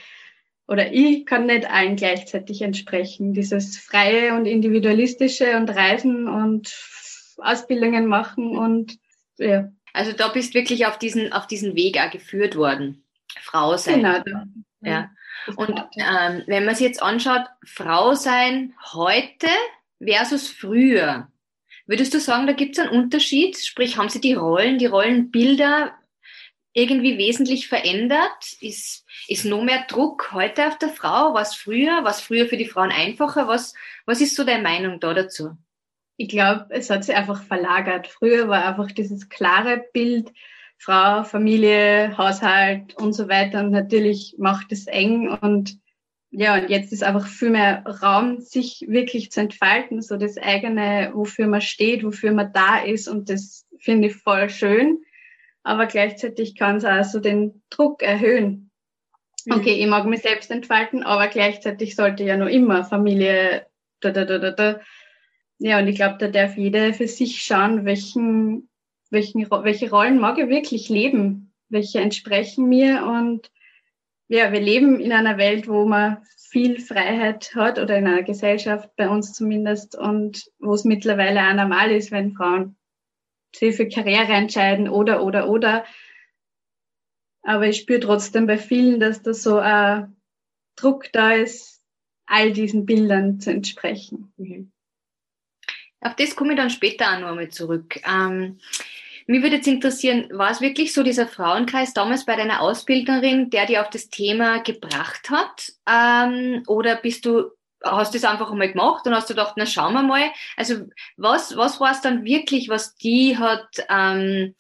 oder 0.69 0.93
ich 0.93 1.27
kann 1.27 1.47
nicht 1.47 1.71
allen 1.71 1.97
gleichzeitig 1.97 2.63
entsprechen. 2.63 3.33
Dieses 3.33 3.79
freie 3.79 4.35
und 4.35 4.47
individualistische 4.47 5.57
und 5.57 5.71
Reisen 5.71 6.29
und 6.29 6.69
Ausbildungen 7.37 8.07
machen 8.07 8.57
und 8.57 8.99
ja. 9.39 9.71
Also 9.93 10.13
da 10.13 10.29
bist 10.29 10.53
wirklich 10.53 10.85
auf 10.87 10.99
diesen, 10.99 11.33
auf 11.33 11.47
diesen 11.47 11.75
Weg 11.75 11.99
auch 11.99 12.11
geführt 12.11 12.55
worden. 12.57 13.03
Frau 13.41 13.77
sein. 13.79 14.03
Genau. 14.03 14.45
Ja. 14.83 15.11
Und 15.57 15.79
ähm, 15.97 16.43
wenn 16.47 16.65
man 16.67 16.75
sich 16.75 16.87
jetzt 16.87 17.03
anschaut, 17.03 17.47
Frau 17.65 18.15
sein 18.15 18.75
heute 18.93 19.49
versus 20.03 20.49
früher, 20.49 21.29
würdest 21.87 22.13
du 22.13 22.21
sagen, 22.21 22.47
da 22.47 22.53
gibt 22.53 22.77
es 22.77 22.85
einen 22.85 22.93
Unterschied? 23.05 23.57
Sprich, 23.57 23.97
haben 23.97 24.09
sie 24.09 24.21
die 24.21 24.35
Rollen, 24.35 24.79
die 24.79 24.87
Rollenbilder 24.87 25.95
irgendwie 26.73 27.17
wesentlich 27.17 27.69
verändert? 27.69 28.53
Ist, 28.61 29.07
ist 29.29 29.47
noch 29.47 29.63
mehr 29.63 29.87
Druck 29.89 30.33
heute 30.33 30.67
auf 30.67 30.77
der 30.79 30.91
Frau? 30.91 31.33
Was 31.33 31.55
früher? 31.55 32.01
Was 32.03 32.21
früher 32.21 32.47
für 32.47 32.59
die 32.59 32.69
Frauen 32.69 32.91
einfacher? 32.91 33.49
Was, 33.49 33.73
was 34.05 34.21
ist 34.21 34.37
so 34.37 34.45
deine 34.45 34.63
Meinung 34.63 35.01
da 35.01 35.15
dazu? 35.15 35.57
Ich 36.17 36.29
glaube, 36.29 36.67
es 36.71 36.91
hat 36.91 37.05
sich 37.05 37.15
einfach 37.15 37.43
verlagert. 37.43 38.09
Früher 38.09 38.49
war 38.49 38.65
einfach 38.65 38.91
dieses 38.91 39.29
klare 39.29 39.85
Bild, 39.93 40.33
Frau, 40.79 41.25
Familie, 41.25 42.17
Haushalt 42.17 42.95
und 42.97 43.13
so 43.13 43.29
weiter. 43.29 43.61
Und 43.61 43.71
natürlich 43.71 44.35
macht 44.39 44.73
es 44.73 44.87
eng 44.87 45.29
und 45.41 45.79
ja, 46.31 46.57
und 46.57 46.69
jetzt 46.69 46.93
ist 46.93 47.03
einfach 47.03 47.27
viel 47.27 47.51
mehr 47.51 47.83
Raum, 47.87 48.41
sich 48.41 48.85
wirklich 48.89 49.31
zu 49.31 49.41
entfalten, 49.41 50.03
so 50.03 50.17
das 50.17 50.37
eigene, 50.37 51.13
wofür 51.15 51.47
man 51.47 51.63
steht, 51.63 52.05
wofür 52.05 52.33
man 52.33 52.53
da 52.53 52.79
ist. 52.79 53.09
Und 53.09 53.31
das 53.31 53.65
finde 53.79 54.09
ich 54.09 54.17
voll 54.17 54.51
schön. 54.51 54.99
Aber 55.63 55.87
gleichzeitig 55.87 56.55
kann 56.57 56.77
es 56.77 56.85
auch 56.85 57.05
so 57.05 57.21
den 57.21 57.63
Druck 57.71 58.03
erhöhen. 58.03 58.71
Mhm. 59.47 59.53
Okay, 59.55 59.75
ich 59.75 59.87
mag 59.87 60.05
mich 60.05 60.21
selbst 60.21 60.51
entfalten, 60.51 61.05
aber 61.05 61.29
gleichzeitig 61.29 61.97
sollte 61.97 62.25
ja 62.25 62.37
noch 62.37 62.49
immer 62.49 62.85
Familie, 62.85 63.67
da, 64.01 64.11
da, 64.11 64.25
da, 64.25 64.39
da, 64.39 64.51
da, 64.51 64.81
ja, 65.59 65.79
und 65.79 65.89
ich 65.89 65.97
glaube, 65.97 66.17
da 66.19 66.29
darf 66.29 66.57
jeder 66.57 66.93
für 66.93 67.09
sich 67.09 67.43
schauen, 67.43 67.85
welchen, 67.85 68.69
welchen, 69.11 69.51
welche 69.51 69.91
Rollen 69.91 70.19
mag 70.19 70.39
er 70.39 70.49
wirklich 70.49 70.89
leben, 70.89 71.53
welche 71.69 72.01
entsprechen 72.01 72.69
mir. 72.69 73.07
Und 73.07 73.51
ja, 74.29 74.53
wir 74.53 74.61
leben 74.61 75.01
in 75.01 75.13
einer 75.13 75.39
Welt, 75.39 75.67
wo 75.67 75.87
man 75.87 76.19
viel 76.51 76.81
Freiheit 76.81 77.55
hat 77.55 77.79
oder 77.79 77.97
in 77.97 78.07
einer 78.07 78.23
Gesellschaft, 78.23 78.91
bei 78.97 79.09
uns 79.09 79.33
zumindest, 79.33 79.97
und 79.97 80.45
wo 80.59 80.75
es 80.75 80.85
mittlerweile 80.85 81.41
auch 81.41 81.55
normal 81.55 81.91
ist, 81.91 82.11
wenn 82.11 82.35
Frauen 82.35 82.77
sich 83.55 83.77
für 83.77 83.89
Karriere 83.89 84.33
entscheiden 84.33 84.89
oder, 84.89 85.23
oder, 85.23 85.49
oder. 85.49 85.85
Aber 87.43 87.67
ich 87.67 87.79
spüre 87.79 88.01
trotzdem 88.01 88.47
bei 88.47 88.59
vielen, 88.59 89.01
dass 89.01 89.23
da 89.23 89.33
so 89.33 89.59
ein 89.59 90.17
Druck 90.77 91.11
da 91.13 91.33
ist, 91.33 91.83
all 92.27 92.53
diesen 92.53 92.85
Bildern 92.85 93.41
zu 93.41 93.51
entsprechen. 93.51 94.33
Mhm. 94.37 94.73
Auf 96.01 96.15
das 96.17 96.37
komme 96.37 96.53
ich 96.53 96.59
dann 96.59 96.71
später 96.71 97.13
auch 97.13 97.21
noch 97.21 97.29
einmal 97.29 97.49
zurück. 97.49 98.01
Ähm, 98.07 98.59
mich 99.27 99.43
würde 99.43 99.57
jetzt 99.57 99.67
interessieren, 99.67 100.29
war 100.31 100.51
es 100.51 100.61
wirklich 100.61 100.93
so 100.93 101.03
dieser 101.03 101.27
Frauenkreis 101.27 101.93
damals 101.93 102.25
bei 102.25 102.37
deiner 102.37 102.61
Ausbilderin, 102.61 103.51
der 103.51 103.67
dir 103.67 103.83
auf 103.83 103.91
das 103.91 104.09
Thema 104.09 104.63
gebracht 104.63 105.31
hat? 105.31 105.73
Ähm, 105.89 106.63
oder 106.69 106.95
bist 106.97 107.27
du, 107.27 107.51
hast 107.83 108.15
du 108.15 108.19
das 108.19 108.31
einfach 108.31 108.53
einmal 108.53 108.71
gemacht 108.71 109.05
und 109.05 109.15
hast 109.15 109.29
du 109.29 109.35
gedacht, 109.35 109.55
na 109.57 109.67
schauen 109.67 109.95
wir 109.95 110.03
mal. 110.03 110.31
Also 110.57 110.87
was, 111.17 111.57
was 111.57 111.81
war 111.81 111.91
es 111.91 112.03
dann 112.03 112.25
wirklich, 112.25 112.69
was 112.69 112.95
die 112.95 113.37
hat 113.37 113.67
ähm, 113.89 114.55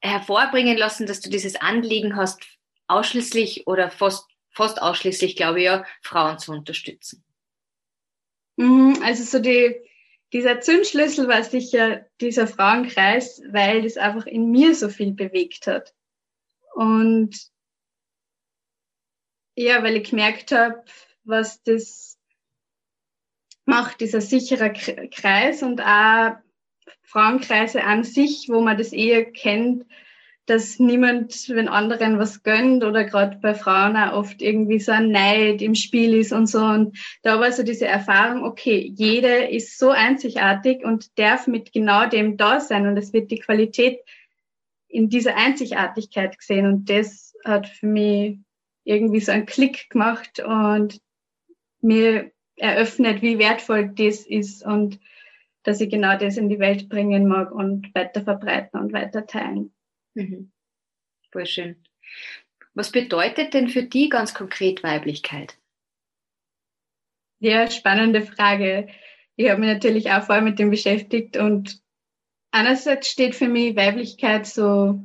hervorbringen 0.00 0.78
lassen, 0.78 1.06
dass 1.06 1.20
du 1.20 1.28
dieses 1.28 1.56
Anliegen 1.56 2.16
hast, 2.16 2.42
ausschließlich 2.86 3.66
oder 3.66 3.90
fast, 3.90 4.24
fast 4.50 4.80
ausschließlich, 4.80 5.36
glaube 5.36 5.58
ich 5.58 5.66
ja, 5.66 5.84
Frauen 6.00 6.38
zu 6.38 6.52
unterstützen? 6.52 7.22
Mhm, 8.56 9.02
also 9.04 9.24
so 9.24 9.40
die 9.40 9.76
dieser 10.32 10.60
Zündschlüssel 10.60 11.28
war 11.28 11.42
sicher 11.42 12.06
dieser 12.20 12.46
Frauenkreis, 12.46 13.42
weil 13.50 13.82
das 13.82 13.96
einfach 13.96 14.26
in 14.26 14.50
mir 14.50 14.74
so 14.74 14.88
viel 14.88 15.12
bewegt 15.12 15.66
hat. 15.66 15.94
Und 16.74 17.34
ja, 19.56 19.82
weil 19.82 19.96
ich 19.96 20.10
gemerkt 20.10 20.52
habe, 20.52 20.84
was 21.24 21.62
das 21.62 22.18
macht, 23.64 24.00
dieser 24.00 24.20
sichere 24.20 24.72
Kreis 24.72 25.62
und 25.62 25.80
auch 25.80 26.36
Frauenkreise 27.02 27.84
an 27.84 28.04
sich, 28.04 28.48
wo 28.48 28.60
man 28.60 28.78
das 28.78 28.92
eher 28.92 29.24
kennt, 29.30 29.86
dass 30.48 30.78
niemand 30.78 31.50
wenn 31.50 31.68
anderen 31.68 32.18
was 32.18 32.42
gönnt 32.42 32.82
oder 32.82 33.04
gerade 33.04 33.36
bei 33.36 33.54
Frauen 33.54 33.96
auch 33.96 34.14
oft 34.14 34.40
irgendwie 34.40 34.80
so 34.80 34.92
ein 34.92 35.10
Neid 35.10 35.60
im 35.60 35.74
Spiel 35.74 36.14
ist 36.14 36.32
und 36.32 36.46
so. 36.46 36.60
Und 36.60 36.98
da 37.22 37.38
war 37.38 37.52
so 37.52 37.62
diese 37.62 37.86
Erfahrung, 37.86 38.44
okay, 38.44 38.90
jede 38.96 39.44
ist 39.44 39.78
so 39.78 39.90
einzigartig 39.90 40.84
und 40.84 41.18
darf 41.18 41.48
mit 41.48 41.72
genau 41.72 42.08
dem 42.08 42.38
da 42.38 42.60
sein 42.60 42.86
und 42.86 42.96
es 42.96 43.12
wird 43.12 43.30
die 43.30 43.40
Qualität 43.40 44.00
in 44.88 45.10
dieser 45.10 45.36
Einzigartigkeit 45.36 46.38
gesehen 46.38 46.66
und 46.66 46.88
das 46.88 47.34
hat 47.44 47.68
für 47.68 47.86
mich 47.86 48.38
irgendwie 48.84 49.20
so 49.20 49.32
einen 49.32 49.44
Klick 49.44 49.90
gemacht 49.90 50.40
und 50.40 50.98
mir 51.82 52.30
eröffnet, 52.56 53.20
wie 53.20 53.38
wertvoll 53.38 53.90
das 53.94 54.26
ist 54.26 54.64
und 54.64 54.98
dass 55.62 55.82
ich 55.82 55.90
genau 55.90 56.16
das 56.16 56.38
in 56.38 56.48
die 56.48 56.58
Welt 56.58 56.88
bringen 56.88 57.28
mag 57.28 57.52
und 57.52 57.94
weiter 57.94 58.22
verbreiten 58.22 58.80
und 58.80 58.94
weiter 58.94 59.26
teilen. 59.26 59.74
Mhm. 60.18 60.50
Voll 61.30 61.46
schön. 61.46 61.76
Was 62.74 62.90
bedeutet 62.90 63.54
denn 63.54 63.68
für 63.68 63.84
die 63.84 64.08
ganz 64.08 64.34
konkret 64.34 64.82
Weiblichkeit? 64.82 65.56
Ja, 67.38 67.70
spannende 67.70 68.22
Frage. 68.22 68.88
Ich 69.36 69.48
habe 69.48 69.60
mich 69.60 69.72
natürlich 69.72 70.10
auch 70.10 70.24
vorher 70.24 70.42
mit 70.42 70.58
dem 70.58 70.70
beschäftigt 70.70 71.36
und 71.36 71.80
einerseits 72.50 73.08
steht 73.08 73.36
für 73.36 73.46
mich 73.46 73.76
Weiblichkeit 73.76 74.46
so 74.46 75.00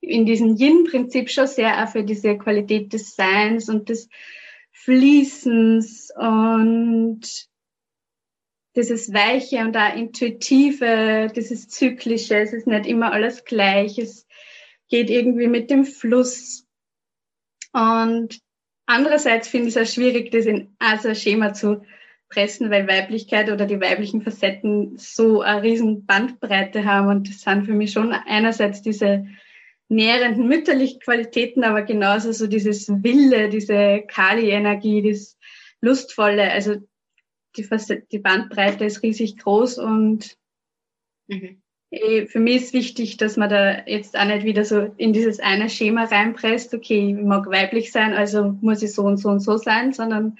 in 0.00 0.24
diesem 0.24 0.56
Yin-Prinzip 0.56 1.28
schon 1.28 1.46
sehr 1.46 1.84
auch 1.84 1.90
für 1.90 2.02
diese 2.02 2.38
Qualität 2.38 2.94
des 2.94 3.14
Seins 3.14 3.68
und 3.68 3.90
des 3.90 4.08
Fließens 4.72 6.14
und 6.16 7.50
dieses 8.76 9.12
Weiche 9.12 9.58
und 9.58 9.76
auch 9.76 9.94
Intuitive, 9.94 11.30
dieses 11.34 11.68
Zyklische. 11.68 12.36
Es 12.38 12.52
ist 12.52 12.66
nicht 12.66 12.86
immer 12.86 13.12
alles 13.12 13.44
gleich. 13.44 13.98
Es 13.98 14.26
geht 14.90 15.08
irgendwie 15.08 15.48
mit 15.48 15.70
dem 15.70 15.84
Fluss. 15.84 16.66
Und 17.72 18.38
andererseits 18.86 19.48
finde 19.48 19.68
ich 19.68 19.76
es 19.76 19.88
auch 19.88 19.92
schwierig, 19.92 20.30
das 20.30 20.44
in 20.44 20.74
ein 20.78 21.14
Schema 21.14 21.54
zu 21.54 21.82
pressen, 22.28 22.70
weil 22.70 22.86
Weiblichkeit 22.86 23.50
oder 23.50 23.66
die 23.66 23.80
weiblichen 23.80 24.22
Facetten 24.22 24.96
so 24.98 25.40
eine 25.40 25.62
riesen 25.62 26.06
Bandbreite 26.06 26.84
haben. 26.84 27.08
Und 27.08 27.28
das 27.28 27.40
sind 27.40 27.66
für 27.66 27.72
mich 27.72 27.92
schon 27.92 28.12
einerseits 28.12 28.82
diese 28.82 29.26
nährenden 29.88 30.46
mütterlichen 30.46 31.00
Qualitäten, 31.00 31.64
aber 31.64 31.82
genauso 31.82 32.32
so 32.32 32.46
dieses 32.46 32.88
Wille, 32.88 33.48
diese 33.48 34.02
Kali-Energie, 34.06 35.08
das 35.10 35.36
Lustvolle. 35.80 36.50
Also 36.50 36.76
die, 37.56 37.68
die 38.12 38.18
Bandbreite 38.18 38.84
ist 38.84 39.02
riesig 39.02 39.38
groß 39.38 39.78
und 39.78 40.36
mhm. 41.26 41.60
Eh, 41.90 42.26
für 42.26 42.38
mich 42.38 42.56
ist 42.56 42.72
wichtig, 42.72 43.16
dass 43.16 43.36
man 43.36 43.50
da 43.50 43.84
jetzt 43.86 44.16
auch 44.16 44.24
nicht 44.24 44.44
wieder 44.44 44.64
so 44.64 44.92
in 44.96 45.12
dieses 45.12 45.40
eine 45.40 45.68
Schema 45.68 46.04
reinpresst, 46.04 46.72
okay, 46.72 47.10
ich 47.10 47.24
mag 47.24 47.46
weiblich 47.50 47.90
sein, 47.90 48.14
also 48.14 48.56
muss 48.60 48.82
ich 48.82 48.92
so 48.92 49.02
und 49.02 49.16
so 49.16 49.28
und 49.28 49.40
so 49.40 49.56
sein, 49.56 49.92
sondern 49.92 50.38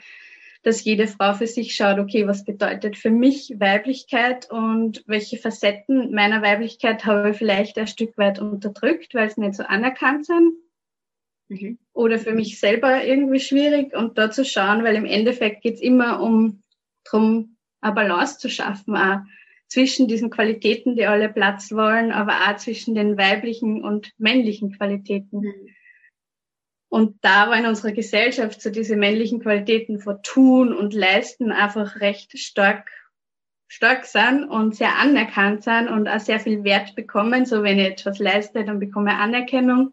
dass 0.63 0.85
jede 0.85 1.07
Frau 1.07 1.33
für 1.33 1.47
sich 1.47 1.75
schaut, 1.75 1.99
okay, 1.99 2.27
was 2.27 2.45
bedeutet 2.45 2.97
für 2.97 3.11
mich 3.11 3.55
Weiblichkeit 3.59 4.51
und 4.51 5.03
welche 5.07 5.39
Facetten 5.39 6.13
meiner 6.13 6.43
Weiblichkeit 6.43 7.05
habe 7.07 7.31
ich 7.31 7.37
vielleicht 7.37 7.79
ein 7.79 7.87
Stück 7.87 8.17
weit 8.19 8.39
unterdrückt, 8.39 9.15
weil 9.15 9.31
sie 9.31 9.41
nicht 9.41 9.55
so 9.55 9.65
anerkannt 9.65 10.27
sind. 10.27 10.53
Mhm. 11.49 11.79
Oder 11.95 12.19
für 12.19 12.33
mich 12.33 12.61
selber 12.61 13.03
irgendwie 13.03 13.41
schwierig 13.41 13.97
und 13.97 14.19
da 14.19 14.31
zu 14.31 14.45
schauen, 14.45 14.85
weil 14.85 14.95
im 14.97 15.07
Endeffekt 15.07 15.63
geht 15.63 15.77
es 15.77 15.81
immer 15.81 16.21
um 16.21 16.63
darum, 17.05 17.57
eine 17.81 17.95
Balance 17.95 18.39
zu 18.39 18.51
schaffen, 18.51 18.95
auch 18.95 19.21
zwischen 19.71 20.09
diesen 20.09 20.31
Qualitäten, 20.31 20.97
die 20.97 21.07
alle 21.07 21.29
Platz 21.29 21.71
wollen, 21.71 22.11
aber 22.11 22.33
auch 22.33 22.57
zwischen 22.57 22.95
den 22.95 23.17
weiblichen 23.17 23.83
und 23.83 24.13
männlichen 24.19 24.77
Qualitäten. 24.77 25.41
Mhm. 25.41 25.69
Und 26.89 27.19
da 27.25 27.49
war 27.49 27.57
in 27.57 27.67
unserer 27.67 27.93
Gesellschaft 27.93 28.61
so 28.61 28.71
diese 28.71 28.97
männlichen 28.97 29.41
Qualitäten 29.41 30.01
von 30.01 30.21
Tun 30.25 30.75
und 30.75 30.93
Leisten 30.93 31.53
einfach 31.53 32.01
recht 32.01 32.37
stark, 32.37 32.91
stark 33.69 34.07
sind 34.07 34.43
und 34.45 34.75
sehr 34.75 34.99
anerkannt 34.99 35.63
sind 35.63 35.87
und 35.87 36.09
auch 36.09 36.19
sehr 36.19 36.41
viel 36.41 36.65
Wert 36.65 36.97
bekommen. 36.97 37.47
So 37.47 37.63
wenn 37.63 37.79
ich 37.79 37.87
etwas 37.87 38.19
leiste, 38.19 38.65
dann 38.65 38.81
bekomme 38.81 39.13
ich 39.13 39.19
Anerkennung. 39.19 39.93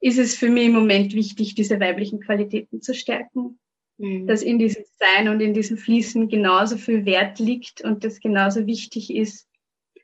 Ist 0.00 0.18
es 0.18 0.34
für 0.34 0.48
mich 0.48 0.66
im 0.66 0.72
Moment 0.72 1.14
wichtig, 1.14 1.54
diese 1.54 1.78
weiblichen 1.78 2.18
Qualitäten 2.18 2.82
zu 2.82 2.92
stärken 2.92 3.60
mhm. 4.02 4.26
dass 4.26 4.42
in 4.42 4.58
diesem 4.58 4.84
Sein 4.98 5.28
und 5.28 5.40
in 5.40 5.54
diesem 5.54 5.78
Fließen 5.78 6.28
genauso 6.28 6.76
viel 6.76 7.06
Wert 7.06 7.38
liegt 7.38 7.80
und 7.80 8.04
das 8.04 8.20
genauso 8.20 8.66
wichtig 8.66 9.14
ist. 9.14 9.48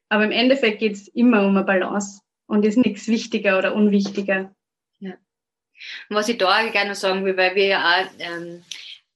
Aber 0.09 0.25
im 0.25 0.31
Endeffekt 0.31 0.79
geht 0.79 0.95
es 0.95 1.09
immer 1.09 1.45
um 1.45 1.57
eine 1.57 1.65
Balance 1.67 2.23
und 2.47 2.65
ist 2.65 2.79
nichts 2.79 3.09
wichtiger 3.09 3.59
oder 3.59 3.75
unwichtiger. 3.75 4.55
Ja. 5.01 5.15
Und 6.09 6.17
was 6.17 6.29
ich 6.29 6.39
da 6.39 6.67
gerne 6.71 6.95
sagen 6.95 7.25
will, 7.25 7.37
weil 7.37 7.55
wir 7.55 7.67
ja 7.67 7.81
auch 7.83 8.07
ähm, 8.19 8.63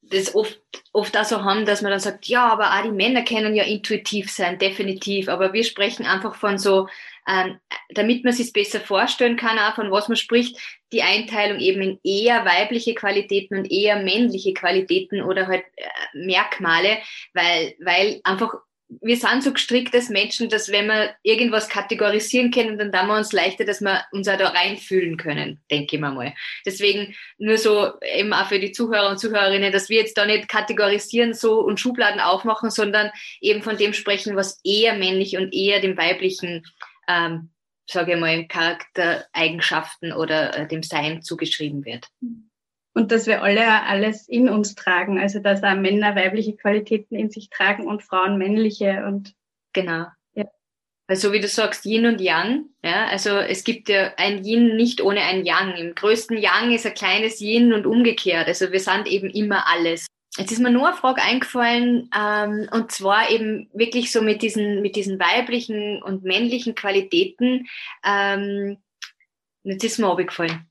das 0.03 0.35
oft, 0.35 0.61
oft 0.93 1.17
auch 1.17 1.25
so 1.25 1.43
haben, 1.43 1.65
dass 1.65 1.81
man 1.81 1.91
dann 1.91 2.01
sagt, 2.01 2.27
ja, 2.27 2.47
aber 2.49 2.73
auch 2.73 2.83
die 2.83 2.91
Männer 2.91 3.25
können 3.25 3.55
ja 3.55 3.65
intuitiv 3.65 4.31
sein, 4.31 4.59
definitiv. 4.59 5.29
Aber 5.29 5.53
wir 5.55 5.65
sprechen 5.65 6.05
einfach 6.05 6.35
von 6.35 6.59
so 6.59 6.89
ähm, 7.29 7.59
damit 7.91 8.25
man 8.25 8.33
sich 8.33 8.53
besser 8.53 8.81
vorstellen 8.81 9.37
kann, 9.37 9.59
auch 9.59 9.75
von 9.75 9.91
was 9.91 10.09
man 10.09 10.17
spricht, 10.17 10.57
die 10.93 11.03
Einteilung 11.03 11.61
eben 11.61 11.83
in 11.83 12.01
eher 12.03 12.45
weibliche 12.45 12.95
Qualitäten 12.95 13.59
und 13.59 13.71
eher 13.71 14.03
männliche 14.03 14.55
Qualitäten 14.55 15.23
oder 15.23 15.47
halt 15.47 15.65
äh, 15.77 15.85
Merkmale, 16.15 16.99
weil, 17.33 17.75
weil 17.81 18.21
einfach 18.25 18.55
wir 19.01 19.17
sind 19.17 19.43
so 19.43 19.53
gestrickt 19.53 19.95
als 19.95 20.09
Menschen, 20.09 20.49
dass 20.49 20.71
wenn 20.71 20.87
wir 20.87 21.15
irgendwas 21.23 21.69
kategorisieren 21.69 22.51
können, 22.51 22.79
dann 22.79 22.93
tun 22.93 23.07
wir 23.07 23.17
uns 23.17 23.33
leichter, 23.33 23.65
dass 23.65 23.81
wir 23.81 24.05
uns 24.13 24.29
auch 24.29 24.37
da 24.37 24.49
reinfühlen 24.49 25.17
können, 25.17 25.61
denke 25.71 25.97
ich 25.97 26.01
mir 26.01 26.11
mal. 26.11 26.35
Deswegen 26.67 27.15
nur 27.39 27.57
so 27.57 27.93
eben 28.03 28.33
auch 28.33 28.49
für 28.49 28.59
die 28.59 28.73
Zuhörer 28.73 29.11
und 29.11 29.19
Zuhörerinnen, 29.19 29.73
dass 29.73 29.89
wir 29.89 29.99
jetzt 29.99 30.19
da 30.19 30.27
nicht 30.27 30.49
kategorisieren 30.49 31.35
so 31.35 31.61
und 31.61 31.81
Schubladen 31.81 32.21
aufmachen, 32.21 32.71
sondern 32.71 33.11
eben 33.41 33.63
von 33.63 33.77
dem 33.77 33.93
sprechen, 33.93 34.37
was 34.37 34.61
eher 34.65 34.95
männlich 34.95 35.37
und 35.37 35.55
eher 35.55 35.81
dem 35.81 35.97
weiblichen 35.97 36.65
ähm, 37.09 37.51
sage 37.87 38.15
ich 38.15 38.21
mal, 38.21 38.47
Charaktereigenschaften 38.47 40.13
oder 40.13 40.57
äh, 40.57 40.69
dem 40.69 40.83
Sein 40.83 41.23
zugeschrieben 41.23 41.85
wird. 41.85 42.09
Und 42.95 43.11
dass 43.11 43.27
wir 43.27 43.43
alle 43.43 43.85
alles 43.85 44.29
in 44.29 44.49
uns 44.49 44.75
tragen, 44.75 45.19
also 45.19 45.39
dass 45.39 45.63
auch 45.63 45.77
Männer 45.77 46.15
weibliche 46.15 46.57
Qualitäten 46.57 47.17
in 47.17 47.31
sich 47.31 47.49
tragen 47.49 47.87
und 47.87 48.03
Frauen 48.03 48.37
männliche 48.37 49.05
und 49.07 49.35
genau. 49.73 50.07
Ja. 50.35 50.45
Weil 51.07 51.17
so 51.17 51.33
wie 51.33 51.41
du 51.41 51.49
sagst, 51.49 51.87
Yin 51.87 52.07
und 52.07 52.21
Yang, 52.21 52.67
ja, 52.85 53.07
also 53.07 53.31
es 53.39 53.65
gibt 53.65 53.89
ja 53.89 54.13
ein 54.19 54.45
Yin 54.45 54.77
nicht 54.77 55.01
ohne 55.01 55.23
ein 55.23 55.47
Yang. 55.47 55.77
Im 55.77 55.95
größten 55.95 56.37
Yang 56.37 56.73
ist 56.73 56.87
ein 56.87 56.95
kleines 56.95 57.41
Yin 57.41 57.73
und 57.73 57.87
umgekehrt. 57.87 58.47
Also 58.47 58.73
wir 58.73 58.81
sind 58.81 59.07
eben 59.07 59.31
immer 59.31 59.67
alles. 59.69 60.07
Jetzt 60.37 60.51
ist 60.51 60.61
mir 60.61 60.71
nur 60.71 60.89
eine 60.89 60.97
Frage 60.97 61.21
eingefallen, 61.21 62.09
ähm, 62.17 62.67
und 62.73 62.91
zwar 62.91 63.31
eben 63.31 63.69
wirklich 63.75 64.11
so 64.11 64.23
mit 64.23 64.41
diesen, 64.41 64.81
mit 64.81 64.97
diesen 64.97 65.19
weiblichen 65.19 66.03
und 66.03 66.25
männlichen 66.25 66.75
Qualitäten. 66.75 67.69
Ähm, 68.03 68.83
jetzt 69.63 69.85
ist 69.85 69.99
mir 69.99 70.09
abgefallen. 70.09 70.71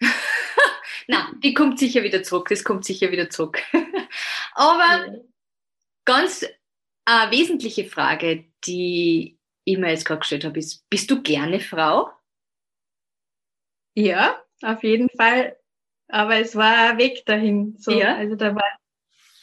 Na, 1.06 1.30
die 1.42 1.52
kommt 1.52 1.78
sicher 1.78 2.02
wieder 2.02 2.22
zurück, 2.22 2.48
das 2.48 2.64
kommt 2.64 2.86
sicher 2.86 3.12
wieder 3.12 3.28
zurück. 3.28 3.60
Aber 4.54 5.18
ganz 6.06 6.46
eine 7.04 7.30
wesentliche 7.30 7.84
Frage, 7.84 8.46
die 8.64 9.38
ich 9.64 9.76
mir 9.76 9.90
jetzt 9.90 10.06
gerade 10.06 10.20
gestellt 10.20 10.46
habe, 10.46 10.58
ist, 10.58 10.88
bist 10.88 11.10
du 11.10 11.22
gerne 11.22 11.60
Frau? 11.60 12.10
Ja, 13.94 14.42
auf 14.62 14.82
jeden 14.82 15.10
Fall 15.10 15.58
aber 16.08 16.36
es 16.36 16.56
war 16.56 16.90
ein 16.90 16.98
Weg 16.98 17.24
dahin. 17.26 17.76
So. 17.78 17.92
Ja. 17.92 18.16
Also 18.16 18.36
da 18.36 18.54
war 18.54 18.64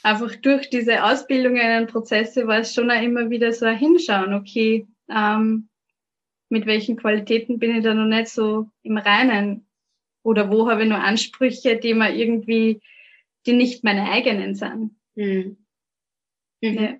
einfach 0.04 0.36
durch 0.38 0.70
diese 0.70 1.04
Ausbildungen 1.04 1.82
und 1.82 1.92
Prozesse 1.92 2.48
war 2.48 2.60
es 2.60 2.74
schon 2.74 2.90
auch 2.92 3.02
immer 3.02 3.30
wieder 3.30 3.52
so 3.54 3.66
ein 3.66 3.78
Hinschauen, 3.78 4.34
okay, 4.34 4.88
ähm, 5.10 5.70
mit 6.50 6.66
welchen 6.66 6.98
Qualitäten 6.98 7.60
bin 7.60 7.76
ich 7.76 7.84
da 7.84 7.94
noch 7.94 8.06
nicht 8.06 8.30
so 8.30 8.70
im 8.84 8.98
Reinen? 8.98 9.66
Oder 10.24 10.52
wo 10.52 10.70
habe 10.70 10.84
ich 10.84 10.90
nur 10.90 11.00
Ansprüche, 11.00 11.78
die 11.78 11.94
mir 11.94 12.14
irgendwie, 12.14 12.82
die 13.46 13.54
nicht 13.54 13.84
meine 13.84 14.12
eigenen 14.12 14.54
sind? 14.54 14.96
Mhm. 15.16 15.58
Mhm. 16.62 16.74
Ja. 16.74 16.98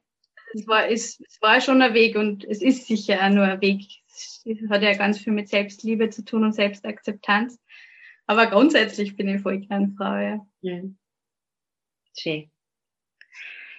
Es 0.54 0.68
war, 0.68 0.90
es, 0.90 1.20
es 1.20 1.42
war 1.42 1.62
schon 1.62 1.82
ein 1.82 1.94
Weg 1.94 2.16
und 2.16 2.44
es 2.44 2.62
ist 2.62 2.88
sicher 2.88 3.20
auch 3.22 3.30
nur 3.30 3.46
ein 3.46 3.62
Weg. 3.62 3.84
Es 4.10 4.44
hat 4.70 4.82
ja 4.82 4.94
ganz 4.96 5.20
viel 5.20 5.34
mit 5.34 5.48
Selbstliebe 5.48 6.10
zu 6.10 6.26
tun 6.26 6.44
und 6.44 6.54
Selbstakzeptanz. 6.54 7.60
Aber 8.32 8.48
grundsätzlich 8.48 9.18
bin 9.18 9.28
ich 9.28 9.42
voll 9.42 9.58
gern 9.58 9.94
Frau, 9.98 10.16
ja. 10.16 10.40
Mhm. 10.62 10.98
Schön. 12.18 12.50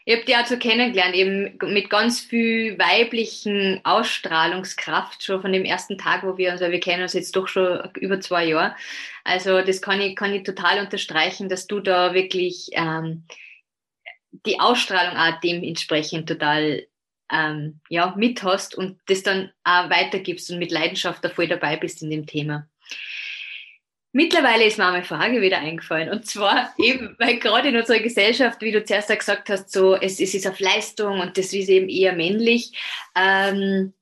Ich 0.05 0.15
habe 0.15 0.27
die 0.27 0.37
auch 0.37 0.45
so 0.45 0.59
kennengelernt, 0.59 1.15
eben 1.15 1.57
mit 1.73 1.89
ganz 1.89 2.21
viel 2.21 2.79
weiblichen 2.79 3.81
Ausstrahlungskraft, 3.83 5.25
schon 5.25 5.41
von 5.41 5.55
dem 5.55 5.65
ersten 5.65 5.97
Tag, 5.97 6.23
wo 6.23 6.37
wir 6.37 6.53
uns, 6.53 6.61
wir 6.61 6.81
kennen 6.81 7.03
uns 7.03 7.15
jetzt 7.15 7.35
doch 7.35 7.49
schon 7.49 7.89
über 7.95 8.21
zwei 8.21 8.45
Jahre. 8.45 8.77
Also 9.25 9.63
das 9.63 9.81
kann 9.81 10.03
ich, 10.03 10.17
kann 10.17 10.35
ich 10.35 10.43
total 10.43 10.81
unterstreichen, 10.81 11.49
dass 11.49 11.67
du 11.67 11.81
da 11.81 12.13
wirklich 12.13 12.69
ähm, 12.73 13.25
die 14.45 14.61
Ausstrahlung 14.61 15.17
auch 15.17 15.41
dementsprechend 15.41 16.29
total 16.29 16.87
ähm, 17.33 17.81
ja, 17.89 18.15
mit 18.19 18.43
hast 18.43 18.75
und 18.75 19.01
das 19.07 19.23
dann 19.23 19.51
auch 19.65 19.89
weitergibst 19.89 20.51
und 20.51 20.59
mit 20.59 20.71
Leidenschaft 20.71 21.25
da 21.25 21.31
voll 21.31 21.49
dabei 21.49 21.79
bist 21.79 22.03
in 22.03 22.11
dem 22.11 22.27
Thema. 22.27 22.69
Mittlerweile 24.15 24.65
ist 24.67 24.77
mir 24.77 24.87
eine 24.87 25.05
Frage 25.05 25.41
wieder 25.41 25.59
eingefallen. 25.59 26.11
Und 26.11 26.27
zwar 26.27 26.73
eben, 26.79 27.17
weil 27.19 27.39
gerade 27.39 27.71
in 27.71 27.77
unserer 27.77 28.01
Gesellschaft, 28.01 28.61
wie 28.61 28.73
du 28.73 28.85
zuerst 28.85 29.09
gesagt 29.09 29.49
hast, 29.49 29.73
so, 29.73 29.95
es, 29.95 30.21
es 30.21 30.35
ist 30.35 30.47
auf 30.47 30.61
Leistung 30.61 31.21
und 31.21 31.39
das 31.39 31.53
ist 31.55 31.69
eben 31.69 31.89
eher 31.89 32.13
männlich. 32.13 32.73
Ähm, 33.17 33.95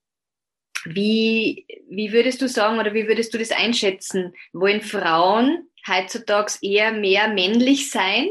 wie, 0.84 1.66
wie 1.88 2.12
würdest 2.12 2.42
du 2.42 2.48
sagen 2.48 2.78
oder 2.78 2.92
wie 2.92 3.06
würdest 3.06 3.32
du 3.32 3.38
das 3.38 3.52
einschätzen? 3.52 4.34
Wollen 4.52 4.80
Frauen 4.80 5.68
heutzutage 5.86 6.54
eher 6.62 6.92
mehr 6.92 7.28
männlich 7.28 7.90
sein? 7.90 8.30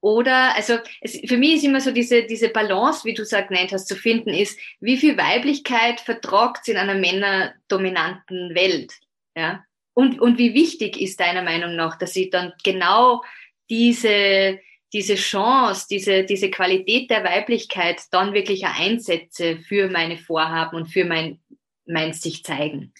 Oder, 0.00 0.56
also 0.56 0.78
es, 1.00 1.20
für 1.24 1.38
mich 1.38 1.54
ist 1.54 1.64
immer 1.64 1.80
so 1.80 1.92
diese, 1.92 2.24
diese 2.24 2.48
Balance, 2.48 3.04
wie 3.04 3.14
du 3.14 3.22
es 3.22 3.30
genannt 3.30 3.72
hast, 3.72 3.86
zu 3.86 3.94
finden, 3.94 4.30
ist, 4.30 4.58
wie 4.80 4.96
viel 4.96 5.16
Weiblichkeit 5.16 6.00
vertragt 6.00 6.66
in 6.68 6.76
einer 6.76 6.96
männerdominanten 6.96 8.54
Welt? 8.54 8.92
Ja? 9.36 9.64
Und, 9.94 10.20
und 10.20 10.38
wie 10.38 10.54
wichtig 10.54 11.00
ist 11.00 11.20
deiner 11.20 11.42
Meinung 11.42 11.76
nach, 11.76 11.96
dass 11.96 12.16
ich 12.16 12.30
dann 12.30 12.52
genau 12.64 13.22
diese, 13.68 14.58
diese 14.92 15.14
Chance, 15.16 15.86
diese, 15.90 16.24
diese 16.24 16.50
Qualität 16.50 17.10
der 17.10 17.24
Weiblichkeit 17.24 18.02
dann 18.10 18.34
wirklich 18.34 18.66
einsetze 18.66 19.58
für 19.58 19.88
meine 19.88 20.16
Vorhaben 20.16 20.76
und 20.76 20.86
für 20.86 21.04
mein, 21.04 21.40
mein 21.86 22.12
sich 22.12 22.42
zeigen? 22.42 22.92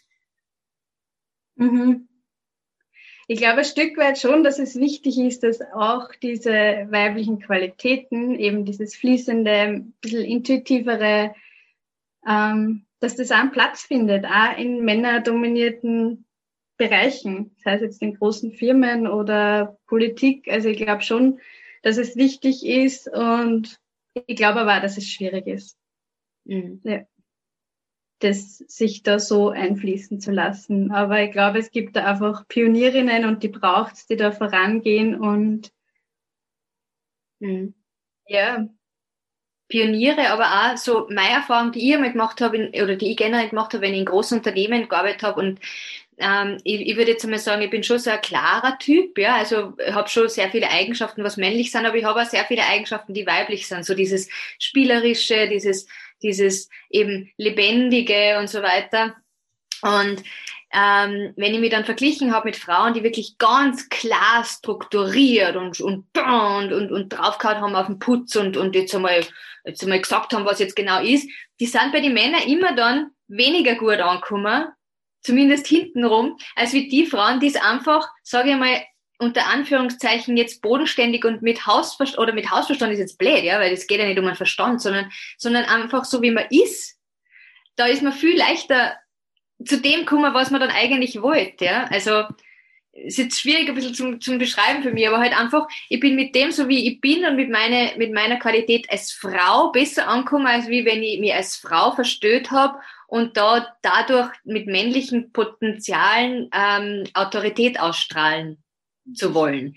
Mhm. 1.56 2.08
Ich 3.28 3.38
glaube 3.38 3.58
ein 3.58 3.64
Stück 3.64 3.96
weit 3.96 4.18
schon, 4.18 4.44
dass 4.44 4.58
es 4.58 4.78
wichtig 4.78 5.18
ist, 5.18 5.42
dass 5.42 5.60
auch 5.74 6.08
diese 6.22 6.50
weiblichen 6.90 7.38
Qualitäten, 7.38 8.38
eben 8.38 8.64
dieses 8.64 8.96
fließende, 8.96 9.50
ein 9.50 9.92
bisschen 10.00 10.24
intuitivere, 10.24 11.34
ähm, 12.26 12.84
dass 13.00 13.16
das 13.16 13.30
auch 13.30 13.36
einen 13.36 13.52
Platz 13.52 13.82
findet, 13.82 14.26
auch 14.26 14.58
in 14.58 14.84
männerdominierten 14.84 16.24
Bereichen, 16.82 17.54
sei 17.62 17.74
es 17.74 17.80
jetzt 17.82 18.02
in 18.02 18.14
großen 18.14 18.52
Firmen 18.52 19.06
oder 19.06 19.78
Politik. 19.86 20.48
Also 20.48 20.68
ich 20.68 20.78
glaube 20.78 21.02
schon, 21.02 21.38
dass 21.82 21.96
es 21.96 22.16
wichtig 22.16 22.66
ist 22.66 23.08
und 23.08 23.78
ich 24.26 24.36
glaube 24.36 24.60
aber 24.60 24.76
auch, 24.76 24.82
dass 24.82 24.98
es 24.98 25.08
schwierig 25.08 25.46
ist. 25.46 25.78
Mhm. 26.44 26.80
Ja. 26.82 27.02
Das 28.18 28.58
sich 28.58 29.04
da 29.04 29.20
so 29.20 29.50
einfließen 29.50 30.20
zu 30.20 30.32
lassen. 30.32 30.90
Aber 30.90 31.22
ich 31.22 31.30
glaube, 31.30 31.60
es 31.60 31.70
gibt 31.70 31.94
da 31.94 32.04
einfach 32.04 32.48
Pionierinnen 32.48 33.26
und 33.26 33.44
die 33.44 33.48
braucht 33.48 33.94
es, 33.94 34.06
die 34.06 34.16
da 34.16 34.32
vorangehen 34.32 35.14
und 35.14 35.72
mhm. 37.38 37.74
ja. 38.26 38.68
Pioniere, 39.68 40.28
aber 40.28 40.44
auch 40.44 40.76
so 40.76 41.06
meine 41.08 41.36
Erfahrung, 41.36 41.72
die 41.72 41.88
ich 41.88 41.94
einmal 41.94 42.12
gemacht 42.12 42.42
habe, 42.42 42.58
in, 42.58 42.82
oder 42.82 42.94
die 42.94 43.12
ich 43.12 43.16
generell 43.16 43.48
gemacht 43.48 43.72
habe, 43.72 43.80
wenn 43.82 43.94
ich 43.94 44.00
in 44.00 44.04
großen 44.04 44.36
Unternehmen 44.36 44.86
gearbeitet 44.86 45.22
habe 45.22 45.40
und 45.40 45.60
ähm, 46.18 46.58
ich, 46.64 46.80
ich 46.82 46.96
würde 46.96 47.12
jetzt 47.12 47.24
einmal 47.24 47.38
sagen, 47.38 47.62
ich 47.62 47.70
bin 47.70 47.82
schon 47.82 47.98
so 47.98 48.10
ein 48.10 48.20
klarer 48.20 48.78
Typ, 48.78 49.18
ja, 49.18 49.36
also 49.36 49.74
habe 49.92 50.08
schon 50.08 50.28
sehr 50.28 50.50
viele 50.50 50.70
Eigenschaften, 50.70 51.24
was 51.24 51.36
männlich 51.36 51.70
sind, 51.70 51.86
aber 51.86 51.96
ich 51.96 52.04
habe 52.04 52.20
auch 52.20 52.26
sehr 52.26 52.44
viele 52.44 52.64
Eigenschaften, 52.64 53.14
die 53.14 53.26
weiblich 53.26 53.66
sind, 53.66 53.84
so 53.84 53.94
dieses 53.94 54.28
spielerische, 54.58 55.48
dieses, 55.48 55.86
dieses 56.22 56.68
eben 56.90 57.30
lebendige 57.36 58.38
und 58.38 58.48
so 58.48 58.62
weiter. 58.62 59.16
Und 59.82 60.22
ähm, 60.74 61.34
wenn 61.36 61.54
ich 61.54 61.60
mich 61.60 61.70
dann 61.70 61.84
verglichen 61.84 62.32
habe 62.32 62.48
mit 62.48 62.56
Frauen, 62.56 62.94
die 62.94 63.02
wirklich 63.02 63.36
ganz 63.36 63.88
klar 63.90 64.44
strukturiert 64.44 65.56
und 65.56 65.80
und 65.80 66.06
und, 66.16 66.72
und, 66.72 66.92
und 66.92 67.08
draufgehauen 67.10 67.60
haben 67.60 67.74
auf 67.74 67.86
den 67.86 67.98
Putz 67.98 68.36
und, 68.36 68.56
und 68.56 68.74
jetzt 68.74 68.94
einmal 68.94 69.22
jetzt 69.64 69.82
einmal 69.82 70.00
gesagt 70.00 70.32
haben, 70.32 70.46
was 70.46 70.60
jetzt 70.60 70.76
genau 70.76 71.02
ist, 71.02 71.28
die 71.60 71.66
sind 71.66 71.92
bei 71.92 72.00
den 72.00 72.14
Männern 72.14 72.42
immer 72.46 72.74
dann 72.74 73.10
weniger 73.28 73.74
gut 73.74 73.98
angekommen 73.98 74.68
zumindest 75.22 75.66
hintenrum, 75.66 76.36
als 76.56 76.72
wie 76.72 76.88
die 76.88 77.06
Frauen, 77.06 77.40
die 77.40 77.48
es 77.48 77.56
einfach, 77.56 78.08
sage 78.22 78.50
ich 78.50 78.56
mal, 78.56 78.82
unter 79.18 79.46
Anführungszeichen 79.46 80.36
jetzt 80.36 80.62
bodenständig 80.62 81.24
und 81.24 81.42
mit 81.42 81.64
Hausverstand, 81.66 82.18
oder 82.18 82.32
mit 82.32 82.50
Hausverstand 82.50 82.92
ist 82.92 82.98
jetzt 82.98 83.18
blöd, 83.18 83.44
ja, 83.44 83.60
weil 83.60 83.72
es 83.72 83.86
geht 83.86 84.00
ja 84.00 84.06
nicht 84.06 84.18
um 84.18 84.26
einen 84.26 84.34
Verstand, 84.34 84.82
sondern, 84.82 85.10
sondern 85.38 85.64
einfach 85.64 86.04
so, 86.04 86.22
wie 86.22 86.32
man 86.32 86.46
ist. 86.50 86.98
Da 87.76 87.86
ist 87.86 88.02
man 88.02 88.12
viel 88.12 88.36
leichter 88.36 88.96
zu 89.64 89.80
dem 89.80 90.00
gekommen, 90.00 90.34
was 90.34 90.50
man 90.50 90.60
dann 90.60 90.70
eigentlich 90.70 91.22
wollte, 91.22 91.64
ja. 91.64 91.84
Also, 91.84 92.24
ist 92.92 93.16
jetzt 93.16 93.40
schwierig 93.40 93.68
ein 93.68 93.74
bisschen 93.74 93.94
zum, 93.94 94.20
zum 94.20 94.38
Beschreiben 94.38 94.82
für 94.82 94.92
mich, 94.92 95.06
aber 95.08 95.18
halt 95.18 95.38
einfach, 95.38 95.66
ich 95.88 96.00
bin 96.00 96.14
mit 96.14 96.34
dem, 96.34 96.50
so 96.50 96.68
wie 96.68 96.90
ich 96.90 97.00
bin 97.00 97.24
und 97.24 97.36
mit, 97.36 97.48
meine, 97.48 97.92
mit 97.96 98.12
meiner 98.12 98.38
Qualität 98.38 98.90
als 98.90 99.12
Frau 99.12 99.70
besser 99.70 100.08
angekommen, 100.08 100.46
als 100.46 100.68
wie 100.68 100.84
wenn 100.84 101.02
ich 101.02 101.18
mich 101.20 101.32
als 101.32 101.56
Frau 101.56 101.92
verstört 101.92 102.50
habe 102.50 102.78
und 103.12 103.36
da 103.36 103.76
dadurch 103.82 104.32
mit 104.42 104.66
männlichen 104.66 105.32
Potenzialen 105.32 106.48
ähm, 106.50 107.04
Autorität 107.12 107.78
ausstrahlen 107.78 108.64
zu 109.12 109.34
wollen. 109.34 109.76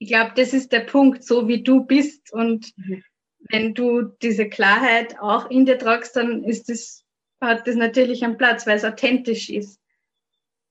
Ich 0.00 0.08
glaube, 0.08 0.32
das 0.34 0.52
ist 0.52 0.72
der 0.72 0.80
Punkt, 0.80 1.22
so 1.22 1.46
wie 1.46 1.62
du 1.62 1.84
bist 1.84 2.32
und 2.32 2.76
mhm. 2.76 3.04
wenn 3.50 3.72
du 3.74 4.02
diese 4.02 4.48
Klarheit 4.48 5.16
auch 5.20 5.48
in 5.48 5.64
dir 5.64 5.78
tragst, 5.78 6.16
dann 6.16 6.42
ist 6.42 6.68
das, 6.68 7.04
hat 7.40 7.68
das 7.68 7.76
natürlich 7.76 8.24
einen 8.24 8.36
Platz, 8.36 8.66
weil 8.66 8.78
es 8.78 8.84
authentisch 8.84 9.48
ist. 9.48 9.78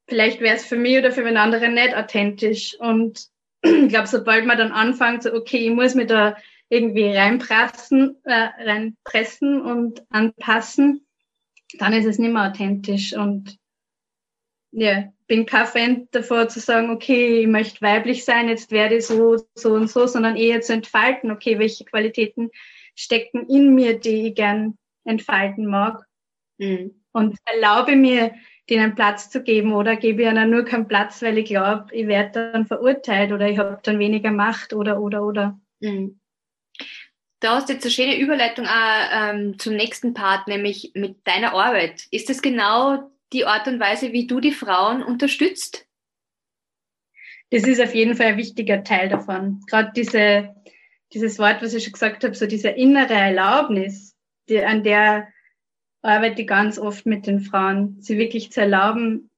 Vielleicht 0.10 0.42
wäre 0.42 0.58
es 0.58 0.66
für 0.66 0.76
mich 0.76 0.98
oder 0.98 1.14
für 1.14 1.26
einen 1.26 1.38
anderen 1.38 1.76
nicht 1.76 1.96
authentisch 1.96 2.78
und 2.78 3.26
ich 3.62 3.88
glaube, 3.88 4.08
sobald 4.08 4.46
man 4.46 4.58
dann 4.58 4.74
anfängt, 4.74 5.24
so, 5.24 5.34
okay, 5.34 5.70
ich 5.70 5.72
muss 5.74 5.96
mir 5.96 6.08
da 6.08 6.36
irgendwie 6.68 7.16
reinpressen, 7.16 8.18
äh, 8.26 8.50
reinpressen 8.66 9.62
und 9.62 10.04
anpassen, 10.10 11.06
dann 11.78 11.94
ist 11.94 12.06
es 12.06 12.20
nicht 12.20 12.34
mehr 12.34 12.50
authentisch 12.50 13.16
und 13.16 13.58
ja, 14.72 15.12
bin 15.28 15.46
kein 15.46 15.66
Fan 15.66 16.08
davor 16.12 16.48
zu 16.48 16.60
sagen, 16.60 16.90
okay, 16.90 17.42
ich 17.42 17.48
möchte 17.48 17.82
weiblich 17.82 18.26
sein, 18.26 18.50
jetzt 18.50 18.72
werde 18.72 18.98
ich 18.98 19.06
so, 19.06 19.38
so 19.56 19.74
und 19.74 19.90
so, 19.90 20.06
sondern 20.08 20.36
eher 20.36 20.62
zu 20.62 20.74
entfalten, 20.74 21.32
okay, 21.32 21.60
welche 21.60 21.86
Qualitäten 21.86 22.50
stecken 22.96 23.48
in 23.48 23.74
mir, 23.74 24.00
die 24.00 24.28
ich 24.28 24.36
gern 24.36 24.78
entfalten 25.06 25.66
mag. 25.66 26.04
Mhm. 26.58 26.96
Und 27.12 27.38
erlaube 27.46 27.96
mir, 27.96 28.34
denen 28.70 28.94
Platz 28.94 29.30
zu 29.30 29.42
geben 29.42 29.74
oder 29.74 29.96
gebe 29.96 30.22
ich 30.22 30.28
ihnen 30.28 30.52
nur 30.52 30.64
keinen 30.64 30.88
Platz, 30.88 31.22
weil 31.24 31.40
ich 31.40 31.46
glaube, 31.46 31.88
ich 31.92 32.06
werde 32.06 32.52
dann 32.52 32.68
verurteilt 32.68 33.32
oder 33.32 33.50
ich 33.50 33.58
habe 33.58 33.80
dann 33.82 33.98
weniger 33.98 34.32
Macht 34.32 34.74
oder, 34.74 35.02
oder, 35.02 35.26
oder. 35.26 35.60
Mhm. 35.80 36.20
Da 37.40 37.56
hast 37.56 37.70
du 37.70 37.74
jetzt 37.74 37.86
eine 37.86 37.92
schöne 37.92 38.18
Überleitung 38.20 38.66
auch, 38.66 39.10
ähm, 39.12 39.58
zum 39.60 39.76
nächsten 39.76 40.14
Part, 40.14 40.48
nämlich 40.48 40.92
mit 40.94 41.26
deiner 41.26 41.54
Arbeit. 41.54 42.06
Ist 42.12 42.30
das 42.30 42.42
genau 42.42 43.10
die 43.32 43.46
Art 43.46 43.68
und 43.68 43.80
Weise, 43.80 44.12
wie 44.12 44.28
du 44.28 44.40
die 44.40 44.52
Frauen 44.52 45.04
unterstützt? 45.04 45.86
Das 47.52 47.64
ist 47.64 47.82
auf 47.82 47.96
jeden 47.96 48.16
Fall 48.16 48.28
ein 48.28 48.38
wichtiger 48.38 48.84
Teil 48.84 49.10
davon. 49.10 49.62
Gerade 49.68 49.92
diese, 49.96 50.56
dieses 51.14 51.40
Wort, 51.40 51.62
was 51.62 51.74
ich 51.74 51.84
schon 51.84 51.94
gesagt 51.94 52.24
habe, 52.24 52.36
so 52.36 52.46
diese 52.46 52.70
innere 52.70 53.14
Erlaubnis, 53.14 54.16
die, 54.50 54.64
an 54.64 54.84
der 54.84 55.30
arbeite 56.02 56.42
ich 56.42 56.48
ganz 56.48 56.78
oft 56.78 57.06
mit 57.06 57.26
den 57.26 57.40
Frauen, 57.40 58.02
sie 58.02 58.18
wirklich 58.18 58.52
zu 58.52 58.62
erlauben, 58.62 59.30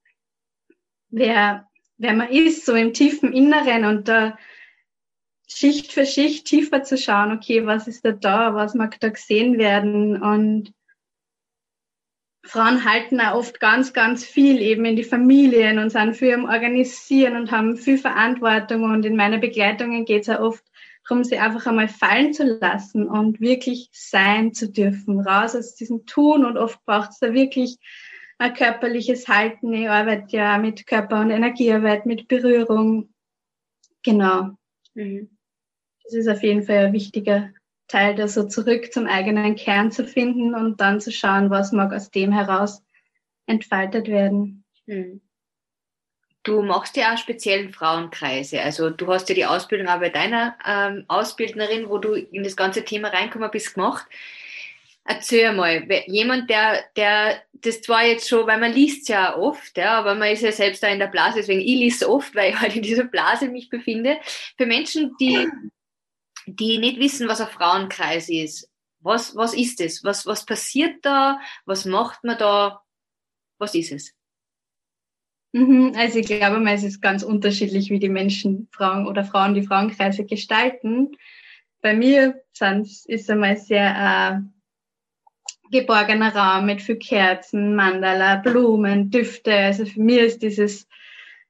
wer, 1.09 1.67
wer 1.97 2.13
man 2.13 2.29
ist, 2.29 2.65
so 2.65 2.75
im 2.75 2.93
tiefen 2.93 3.33
Inneren 3.33 3.85
und 3.85 4.07
da 4.07 4.37
Schicht 5.57 5.91
für 5.91 6.05
Schicht 6.05 6.45
tiefer 6.45 6.83
zu 6.83 6.97
schauen, 6.97 7.31
okay, 7.31 7.65
was 7.65 7.87
ist 7.87 8.05
da 8.05 8.11
da, 8.11 8.55
was 8.55 8.73
mag 8.73 8.99
da 8.99 9.09
gesehen 9.09 9.57
werden 9.57 10.21
und 10.21 10.73
Frauen 12.43 12.85
halten 12.85 13.19
auch 13.19 13.35
oft 13.35 13.59
ganz, 13.59 13.93
ganz 13.93 14.25
viel 14.25 14.61
eben 14.61 14.85
in 14.85 14.95
die 14.95 15.03
Familien 15.03 15.77
und 15.77 15.91
sind 15.91 16.15
viel 16.15 16.33
am 16.33 16.45
Organisieren 16.45 17.35
und 17.35 17.51
haben 17.51 17.77
viel 17.77 17.97
Verantwortung 17.97 18.83
und 18.83 19.05
in 19.05 19.15
meiner 19.15 19.37
Begleitungen 19.37 20.05
geht 20.05 20.23
es 20.23 20.29
auch 20.29 20.39
oft 20.39 20.63
darum, 21.07 21.23
sie 21.23 21.37
einfach 21.37 21.67
einmal 21.67 21.87
fallen 21.87 22.33
zu 22.33 22.43
lassen 22.43 23.07
und 23.07 23.41
wirklich 23.41 23.89
sein 23.91 24.53
zu 24.53 24.71
dürfen, 24.71 25.19
raus 25.19 25.55
aus 25.55 25.75
diesem 25.75 26.05
Tun 26.05 26.45
und 26.45 26.57
oft 26.57 26.83
braucht 26.85 27.11
es 27.11 27.19
da 27.19 27.33
wirklich 27.33 27.77
ein 28.39 28.53
körperliches 28.53 29.27
Halten. 29.27 29.71
Ich 29.73 29.87
arbeite 29.87 30.35
ja 30.35 30.57
mit 30.57 30.87
Körper- 30.87 31.21
und 31.21 31.29
Energiearbeit, 31.29 32.05
mit 32.05 32.27
Berührung. 32.27 33.13
Genau. 34.01 34.51
Mhm 34.95 35.29
das 36.11 36.19
ist 36.19 36.27
auf 36.27 36.43
jeden 36.43 36.63
Fall 36.63 36.87
ein 36.87 36.93
wichtiger 36.93 37.51
Teil, 37.87 38.15
da 38.15 38.27
so 38.27 38.43
zurück 38.47 38.91
zum 38.91 39.07
eigenen 39.07 39.55
Kern 39.55 39.91
zu 39.91 40.05
finden 40.05 40.55
und 40.55 40.81
dann 40.81 40.99
zu 40.99 41.11
schauen, 41.11 41.49
was 41.49 41.71
mag 41.71 41.93
aus 41.93 42.11
dem 42.11 42.33
heraus 42.33 42.83
entfaltet 43.45 44.07
werden. 44.07 44.65
Hm. 44.87 45.21
Du 46.43 46.63
machst 46.63 46.97
ja 46.97 47.13
auch 47.13 47.17
speziellen 47.17 47.71
Frauenkreise. 47.71 48.61
Also 48.61 48.89
du 48.89 49.07
hast 49.07 49.29
ja 49.29 49.35
die 49.35 49.45
Ausbildung 49.45 49.87
auch 49.87 49.99
bei 49.99 50.09
deiner 50.09 50.57
ähm, 50.65 51.05
Ausbildnerin, 51.07 51.87
wo 51.87 51.97
du 51.97 52.13
in 52.13 52.43
das 52.43 52.57
ganze 52.57 52.83
Thema 52.83 53.09
reinkommen 53.09 53.51
bist, 53.51 53.75
gemacht. 53.75 54.05
Erzähl 55.05 55.53
mal, 55.53 55.87
jemand, 56.07 56.49
der, 56.49 56.83
der, 56.95 57.41
das 57.53 57.81
zwar 57.81 58.05
jetzt 58.05 58.27
schon, 58.27 58.47
weil 58.47 58.59
man 58.59 58.73
liest 58.73 59.07
ja 59.09 59.37
oft, 59.37 59.77
ja, 59.77 59.97
aber 59.97 60.15
man 60.15 60.29
ist 60.29 60.43
ja 60.43 60.51
selbst 60.51 60.83
da 60.83 60.87
in 60.87 60.99
der 60.99 61.07
Blase, 61.07 61.37
deswegen 61.37 61.61
ich 61.61 61.75
lese 61.75 62.09
oft, 62.09 62.35
weil 62.35 62.51
ich 62.51 62.59
halt 62.59 62.75
in 62.75 62.83
dieser 62.83 63.05
Blase 63.05 63.47
mich 63.47 63.69
befinde. 63.69 64.17
Für 64.57 64.65
Menschen, 64.65 65.15
die 65.19 65.47
die 66.45 66.77
nicht 66.77 66.99
wissen, 66.99 67.27
was 67.27 67.41
ein 67.41 67.47
Frauenkreis 67.47 68.29
ist. 68.29 68.69
Was, 68.99 69.35
was 69.35 69.53
ist 69.53 69.81
es? 69.81 70.03
Was, 70.03 70.25
was 70.25 70.45
passiert 70.45 71.03
da? 71.03 71.39
Was 71.65 71.85
macht 71.85 72.23
man 72.23 72.37
da? 72.37 72.81
Was 73.57 73.73
ist 73.75 73.91
es? 73.91 74.13
Mhm, 75.53 75.93
also 75.97 76.19
ich 76.19 76.27
glaube 76.27 76.59
mal, 76.59 76.75
es 76.75 76.83
ist 76.83 77.01
ganz 77.01 77.23
unterschiedlich, 77.23 77.89
wie 77.89 77.99
die 77.99 78.09
Menschen 78.09 78.69
Frauen 78.71 79.07
oder 79.07 79.25
Frauen 79.25 79.53
die 79.53 79.63
Frauenkreise 79.63 80.25
gestalten. 80.25 81.11
Bei 81.81 81.93
mir 81.93 82.41
ist 82.53 83.07
es 83.07 83.29
einmal 83.29 83.57
sehr 83.57 84.43
äh, 84.43 85.71
geborgener 85.71 86.33
Raum 86.35 86.67
mit 86.67 86.81
viel 86.81 86.97
Kerzen, 86.97 87.75
Mandala, 87.75 88.37
Blumen, 88.37 89.09
Düfte. 89.09 89.53
Also 89.53 89.85
für 89.85 90.01
mich 90.01 90.19
ist 90.19 90.41
dieses 90.41 90.87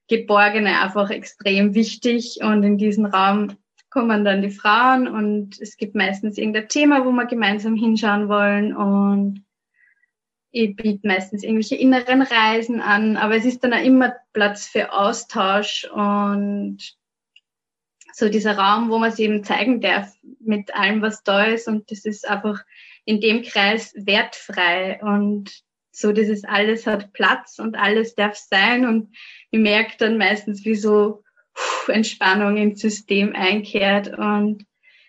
Geborgene 0.08 0.80
einfach 0.80 1.10
extrem 1.10 1.74
wichtig 1.74 2.38
und 2.42 2.62
in 2.62 2.78
diesen 2.78 3.06
Raum 3.06 3.56
kommen 3.92 4.24
dann 4.24 4.42
die 4.42 4.50
Frauen 4.50 5.06
und 5.06 5.60
es 5.60 5.76
gibt 5.76 5.94
meistens 5.94 6.38
irgendein 6.38 6.68
Thema, 6.68 7.04
wo 7.04 7.12
wir 7.12 7.26
gemeinsam 7.26 7.76
hinschauen 7.76 8.28
wollen 8.28 8.74
und 8.74 9.44
ich 10.50 10.76
biete 10.76 11.06
meistens 11.06 11.42
irgendwelche 11.42 11.76
inneren 11.76 12.22
Reisen 12.22 12.80
an, 12.80 13.16
aber 13.16 13.36
es 13.36 13.44
ist 13.44 13.62
dann 13.64 13.72
auch 13.72 13.82
immer 13.82 14.14
Platz 14.32 14.66
für 14.66 14.92
Austausch 14.92 15.88
und 15.92 16.78
so 18.14 18.28
dieser 18.28 18.56
Raum, 18.56 18.90
wo 18.90 18.98
man 18.98 19.10
sich 19.10 19.26
eben 19.26 19.44
zeigen 19.44 19.80
darf 19.80 20.14
mit 20.40 20.74
allem, 20.74 21.02
was 21.02 21.22
da 21.22 21.44
ist 21.44 21.68
und 21.68 21.90
das 21.90 22.04
ist 22.04 22.28
einfach 22.28 22.62
in 23.04 23.20
dem 23.20 23.42
Kreis 23.42 23.94
wertfrei 23.94 25.00
und 25.02 25.50
so 25.90 26.12
dieses 26.12 26.44
alles 26.44 26.86
hat 26.86 27.12
Platz 27.12 27.58
und 27.58 27.76
alles 27.76 28.14
darf 28.14 28.36
sein 28.36 28.86
und 28.86 29.14
ich 29.50 29.60
merke 29.60 29.96
dann 29.98 30.16
meistens, 30.16 30.64
wie 30.64 30.76
so 30.76 31.22
Entspannung 31.88 32.56
ins 32.56 32.80
System 32.80 33.34
einkehrt 33.34 34.16
und 34.16 34.64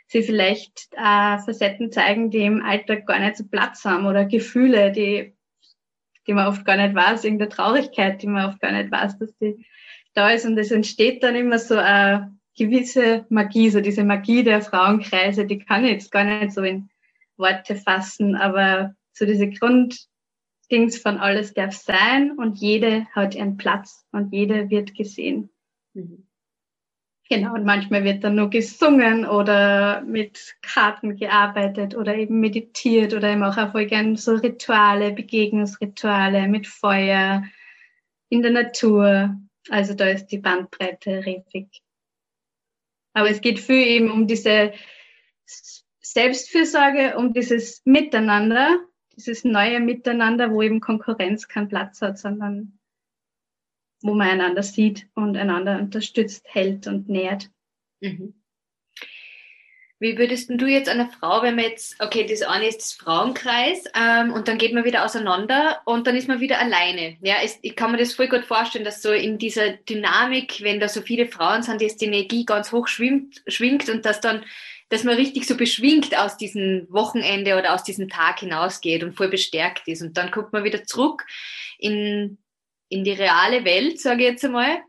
sie 0.07 0.23
vielleicht 0.23 0.87
äh, 0.91 1.37
Facetten 1.39 1.91
zeigen, 1.91 2.29
die 2.29 2.45
im 2.45 2.63
Alltag 2.63 3.05
gar 3.05 3.19
nicht 3.19 3.37
so 3.37 3.45
Platz 3.45 3.83
haben 3.85 4.05
oder 4.05 4.25
Gefühle, 4.25 4.91
die, 4.91 5.35
die 6.27 6.33
man 6.33 6.47
oft 6.47 6.65
gar 6.65 6.77
nicht 6.77 6.95
weiß, 6.95 7.23
irgendeine 7.23 7.49
Traurigkeit, 7.49 8.21
die 8.21 8.27
man 8.27 8.45
oft 8.45 8.59
gar 8.59 8.71
nicht 8.71 8.91
weiß, 8.91 9.17
dass 9.19 9.35
die 9.37 9.65
da 10.13 10.29
ist. 10.29 10.45
Und 10.45 10.57
es 10.57 10.71
entsteht 10.71 11.23
dann 11.23 11.35
immer 11.35 11.59
so 11.59 11.75
eine 11.75 12.37
gewisse 12.55 13.25
Magie, 13.29 13.69
so 13.69 13.81
diese 13.81 14.03
Magie 14.03 14.43
der 14.43 14.61
Frauenkreise, 14.61 15.45
die 15.45 15.59
kann 15.59 15.83
ich 15.85 15.91
jetzt 15.91 16.11
gar 16.11 16.23
nicht 16.23 16.53
so 16.53 16.61
in 16.61 16.89
Worte 17.37 17.75
fassen, 17.75 18.35
aber 18.35 18.95
so 19.11 19.25
diese 19.25 19.49
Grunddings 19.49 20.97
von 21.01 21.17
alles 21.17 21.53
darf 21.53 21.75
sein 21.75 22.31
und 22.37 22.59
jede 22.59 23.07
hat 23.13 23.33
ihren 23.33 23.57
Platz 23.57 24.05
und 24.11 24.31
jede 24.31 24.69
wird 24.69 24.93
gesehen. 24.95 25.49
Mhm. 25.93 26.27
Genau, 27.33 27.55
und 27.55 27.65
manchmal 27.65 28.03
wird 28.03 28.23
dann 28.23 28.35
nur 28.35 28.51
gesungen 28.51 29.25
oder 29.25 30.01
mit 30.01 30.55
Karten 30.61 31.15
gearbeitet 31.15 31.95
oder 31.95 32.15
eben 32.15 32.39
meditiert 32.39 33.15
oder 33.15 33.31
eben 33.31 33.43
auch 33.43 33.71
voll 33.71 33.87
gern 33.87 34.15
so 34.17 34.35
Rituale, 34.35 35.13
Begegnungsrituale 35.13 36.47
mit 36.47 36.67
Feuer 36.67 37.43
in 38.29 38.43
der 38.43 38.51
Natur. 38.51 39.35
Also 39.69 39.95
da 39.95 40.09
ist 40.09 40.27
die 40.27 40.37
Bandbreite 40.37 41.25
riesig. 41.25 41.81
Aber 43.13 43.31
es 43.31 43.41
geht 43.41 43.59
viel 43.59 43.87
eben 43.87 44.11
um 44.11 44.27
diese 44.27 44.73
Selbstfürsorge, 46.01 47.17
um 47.17 47.33
dieses 47.33 47.81
Miteinander, 47.83 48.77
dieses 49.15 49.43
neue 49.43 49.79
Miteinander, 49.79 50.51
wo 50.51 50.61
eben 50.61 50.81
Konkurrenz 50.81 51.47
keinen 51.47 51.67
Platz 51.67 51.99
hat, 52.03 52.19
sondern 52.19 52.77
wo 54.03 54.13
man 54.13 54.29
einander 54.29 54.61
sieht 54.61 55.07
und 55.15 55.35
einander 55.35 55.79
unterstützt, 55.79 56.45
hält 56.47 56.85
und 56.85 57.09
nährt. 57.09 57.49
Mhm. 58.01 58.35
Wie 59.99 60.17
würdest 60.17 60.49
du 60.49 60.65
jetzt 60.67 60.89
einer 60.89 61.07
Frau, 61.07 61.41
wenn 61.43 61.55
man 61.55 61.63
jetzt, 61.63 61.95
okay, 62.03 62.25
das 62.25 62.41
eine 62.41 62.67
ist 62.67 62.79
das 62.79 62.91
Frauenkreis 62.91 63.85
ähm, 63.95 64.33
und 64.33 64.49
dann 64.49 64.57
geht 64.57 64.73
man 64.73 64.83
wieder 64.83 65.05
auseinander 65.05 65.81
und 65.85 66.05
dann 66.05 66.17
ist 66.17 66.27
man 66.27 66.41
wieder 66.41 66.59
alleine. 66.59 67.15
Ja, 67.21 67.35
es, 67.41 67.57
ich 67.61 67.77
kann 67.77 67.93
mir 67.93 67.97
das 67.97 68.13
voll 68.13 68.27
gut 68.27 68.43
vorstellen, 68.43 68.83
dass 68.83 69.01
so 69.01 69.13
in 69.13 69.37
dieser 69.37 69.69
Dynamik, 69.69 70.61
wenn 70.61 70.81
da 70.81 70.89
so 70.89 71.01
viele 71.01 71.27
Frauen 71.27 71.63
sind, 71.63 71.81
dass 71.81 71.95
die 71.95 72.07
Energie 72.07 72.43
ganz 72.43 72.73
hoch 72.73 72.89
schwimmt, 72.89 73.41
schwingt 73.47 73.87
und 73.87 74.05
dass 74.05 74.19
dann, 74.19 74.43
dass 74.89 75.05
man 75.05 75.15
richtig 75.15 75.47
so 75.47 75.55
beschwingt 75.55 76.17
aus 76.17 76.35
diesem 76.35 76.85
Wochenende 76.89 77.57
oder 77.57 77.73
aus 77.73 77.85
diesem 77.85 78.09
Tag 78.09 78.41
hinausgeht 78.41 79.05
und 79.05 79.15
voll 79.15 79.29
bestärkt 79.29 79.87
ist. 79.87 80.01
Und 80.01 80.17
dann 80.17 80.31
guckt 80.31 80.51
man 80.51 80.65
wieder 80.65 80.83
zurück 80.83 81.25
in 81.77 82.39
in 82.93 83.03
die 83.03 83.11
reale 83.11 83.65
Welt, 83.65 83.99
sage 83.99 84.23
ich 84.23 84.29
jetzt 84.29 84.45
einmal, 84.45 84.81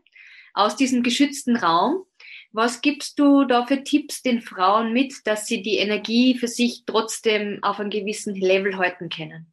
aus 0.53 0.75
diesem 0.75 1.03
geschützten 1.03 1.57
Raum. 1.57 2.05
Was 2.51 2.81
gibst 2.81 3.19
du 3.19 3.43
da 3.43 3.65
für 3.65 3.83
Tipps 3.83 4.21
den 4.21 4.41
Frauen 4.41 4.93
mit, 4.93 5.13
dass 5.25 5.45
sie 5.45 5.61
die 5.61 5.77
Energie 5.77 6.37
für 6.37 6.47
sich 6.47 6.83
trotzdem 6.85 7.59
auf 7.61 7.79
einem 7.79 7.89
gewissen 7.89 8.35
Level 8.35 8.77
halten 8.77 9.09
können? 9.09 9.51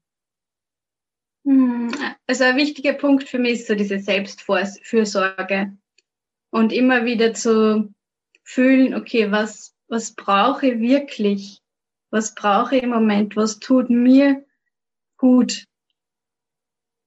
Hm, 1.45 1.93
also 2.29 2.45
ein 2.45 2.57
wichtiger 2.57 2.93
Punkt 2.93 3.29
für 3.29 3.41
mich 3.41 3.55
ist 3.55 3.67
so 3.67 3.75
diese 3.75 3.99
Selbstfürsorge 3.99 5.77
und 6.51 6.73
immer 6.73 7.05
wieder 7.05 7.35
zu 7.35 7.93
fühlen, 8.45 8.95
okay, 8.95 9.33
was, 9.33 9.75
was 9.89 10.15
brauche 10.15 10.69
ich 10.69 10.81
wirklich? 10.81 11.59
Was 12.11 12.35
brauche 12.35 12.77
ich 12.77 12.83
im 12.83 12.91
Moment? 12.91 13.35
Was 13.35 13.59
tut 13.59 13.91
mir 13.91 14.45
gut? 15.17 15.65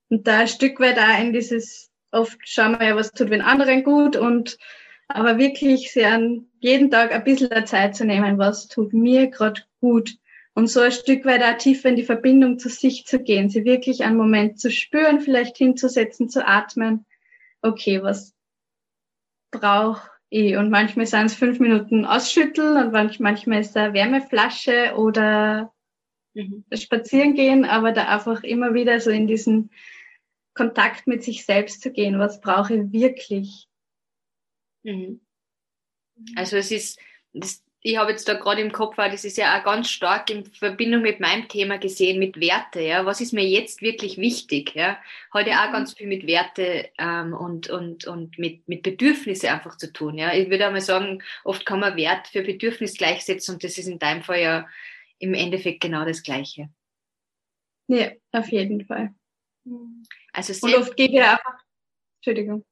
Und 0.10 0.28
da 0.28 0.40
ein 0.40 0.48
Stück 0.48 0.80
weit 0.80 1.00
auch 1.00 1.20
in 1.20 1.34
dieses, 1.34 1.92
oft 2.12 2.38
schauen 2.44 2.80
wir 2.80 2.88
ja, 2.88 2.96
was 2.96 3.12
tut 3.12 3.32
den 3.32 3.42
anderen 3.42 3.84
gut 3.84 4.16
und 4.16 4.58
aber 5.08 5.38
wirklich 5.38 5.92
sehr 5.92 6.14
an 6.14 6.48
jeden 6.60 6.90
Tag 6.90 7.12
ein 7.14 7.24
bisschen 7.24 7.66
Zeit 7.66 7.96
zu 7.96 8.06
nehmen, 8.06 8.38
was 8.38 8.68
tut 8.68 8.94
mir 8.94 9.28
gerade 9.28 9.62
gut. 9.80 10.18
Und 10.54 10.68
so 10.68 10.80
ein 10.80 10.92
Stück 10.92 11.26
weit 11.26 11.44
auch 11.44 11.58
tiefer 11.58 11.90
in 11.90 11.96
die 11.96 12.04
Verbindung 12.04 12.60
zu 12.60 12.70
sich 12.70 13.06
zu 13.06 13.20
gehen, 13.20 13.50
sie 13.50 13.66
wirklich 13.66 14.04
einen 14.04 14.18
Moment 14.18 14.60
zu 14.60 14.72
spüren, 14.72 15.20
vielleicht 15.20 15.58
hinzusetzen, 15.58 16.30
zu 16.30 16.48
atmen. 16.48 17.06
Okay, 17.62 18.02
was 18.02 18.34
brauche 19.52 20.10
ich? 20.30 20.56
Und 20.56 20.70
manchmal 20.70 21.06
sind 21.06 21.26
es 21.26 21.36
fünf 21.36 21.60
Minuten 21.60 22.06
ausschütteln 22.06 22.78
und 22.78 22.94
manchmal 23.20 23.62
ist 23.62 23.72
es 23.72 23.76
eine 23.76 23.94
Wärmeflasche 23.94 24.94
oder 24.96 25.74
mhm. 26.34 26.64
spazieren 26.74 27.34
gehen, 27.34 27.66
aber 27.66 27.92
da 27.92 28.06
einfach 28.08 28.44
immer 28.44 28.74
wieder 28.74 29.00
so 29.02 29.10
in 29.10 29.28
diesen 29.28 29.72
Kontakt 30.56 31.06
mit 31.06 31.24
sich 31.24 31.46
selbst 31.46 31.82
zu 31.82 31.92
gehen. 31.92 32.18
Was 32.18 32.42
brauche 32.42 32.74
ich 32.74 32.92
wirklich? 32.92 33.68
Mhm. 34.84 35.22
Also 36.36 36.58
es 36.58 36.72
ist, 36.72 37.00
das, 37.34 37.62
ich 37.82 37.98
habe 37.98 38.12
jetzt 38.12 38.28
da 38.28 38.34
gerade 38.34 38.62
im 38.62 38.72
Kopf, 38.72 38.96
das 38.96 39.26
ist 39.26 39.38
ja 39.38 39.60
auch 39.60 39.64
ganz 39.64 39.90
stark 39.90 40.30
in 40.30 40.46
Verbindung 40.46 41.02
mit 41.02 41.20
meinem 41.20 41.48
Thema 41.48 41.78
gesehen, 41.78 42.20
mit 42.20 42.40
Werte. 42.40 42.80
Ja, 42.82 43.06
was 43.06 43.22
ist 43.22 43.34
mir 43.34 43.46
jetzt 43.46 43.82
wirklich 43.82 44.18
wichtig? 44.18 44.74
Ja, 44.76 44.98
hat 45.32 45.46
ja 45.46 45.64
auch 45.64 45.70
mhm. 45.70 45.74
ganz 45.74 45.94
viel 45.94 46.08
mit 46.08 46.26
Werte 46.26 46.90
ähm, 46.98 47.34
und 47.34 47.70
und 47.70 48.08
und 48.08 48.40
mit 48.40 48.68
mit 48.68 48.82
Bedürfnisse 48.82 49.52
einfach 49.52 49.78
zu 49.78 49.92
tun. 49.92 50.18
Ja, 50.18 50.34
ich 50.34 50.50
würde 50.50 50.66
einmal 50.66 50.82
sagen, 50.82 51.22
oft 51.44 51.66
kann 51.66 51.82
man 51.82 51.98
Wert 51.98 52.28
für 52.28 52.42
Bedürfnis 52.42 52.98
gleichsetzen 52.98 53.56
und 53.56 53.64
das 53.64 53.78
ist 53.78 53.88
in 53.88 54.00
deinem 54.00 54.24
Fall 54.24 54.42
ja 54.42 54.68
im 55.20 55.34
Endeffekt 55.34 55.82
genau 55.82 56.06
das 56.06 56.24
Gleiche. 56.24 56.70
Ja, 57.88 58.12
auf 58.32 58.48
jeden 58.50 58.86
Fall. 58.86 59.14
Also 60.34 60.54
selbst, 60.54 60.64
und 60.64 60.76
oft 60.76 60.98
geht 60.98 61.12
ja 61.12 61.34
einfach, 61.34 61.60
Entschuldigung. 62.18 62.66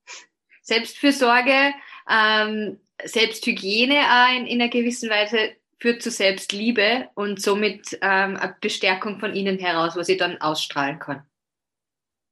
Selbstfürsorge, 0.61 1.73
ähm, 2.09 2.79
Selbsthygiene 3.03 3.99
auch 3.99 4.37
in, 4.37 4.47
in 4.47 4.61
einer 4.61 4.69
gewissen 4.69 5.09
Weise 5.09 5.55
führt 5.79 6.01
zu 6.01 6.11
Selbstliebe 6.11 7.09
und 7.15 7.41
somit 7.41 7.97
ähm, 8.01 8.37
eine 8.37 8.55
Bestärkung 8.61 9.19
von 9.19 9.35
innen 9.35 9.59
heraus, 9.59 9.95
was 9.95 10.07
ich 10.07 10.17
dann 10.17 10.39
ausstrahlen 10.39 10.99
kann. 10.99 11.25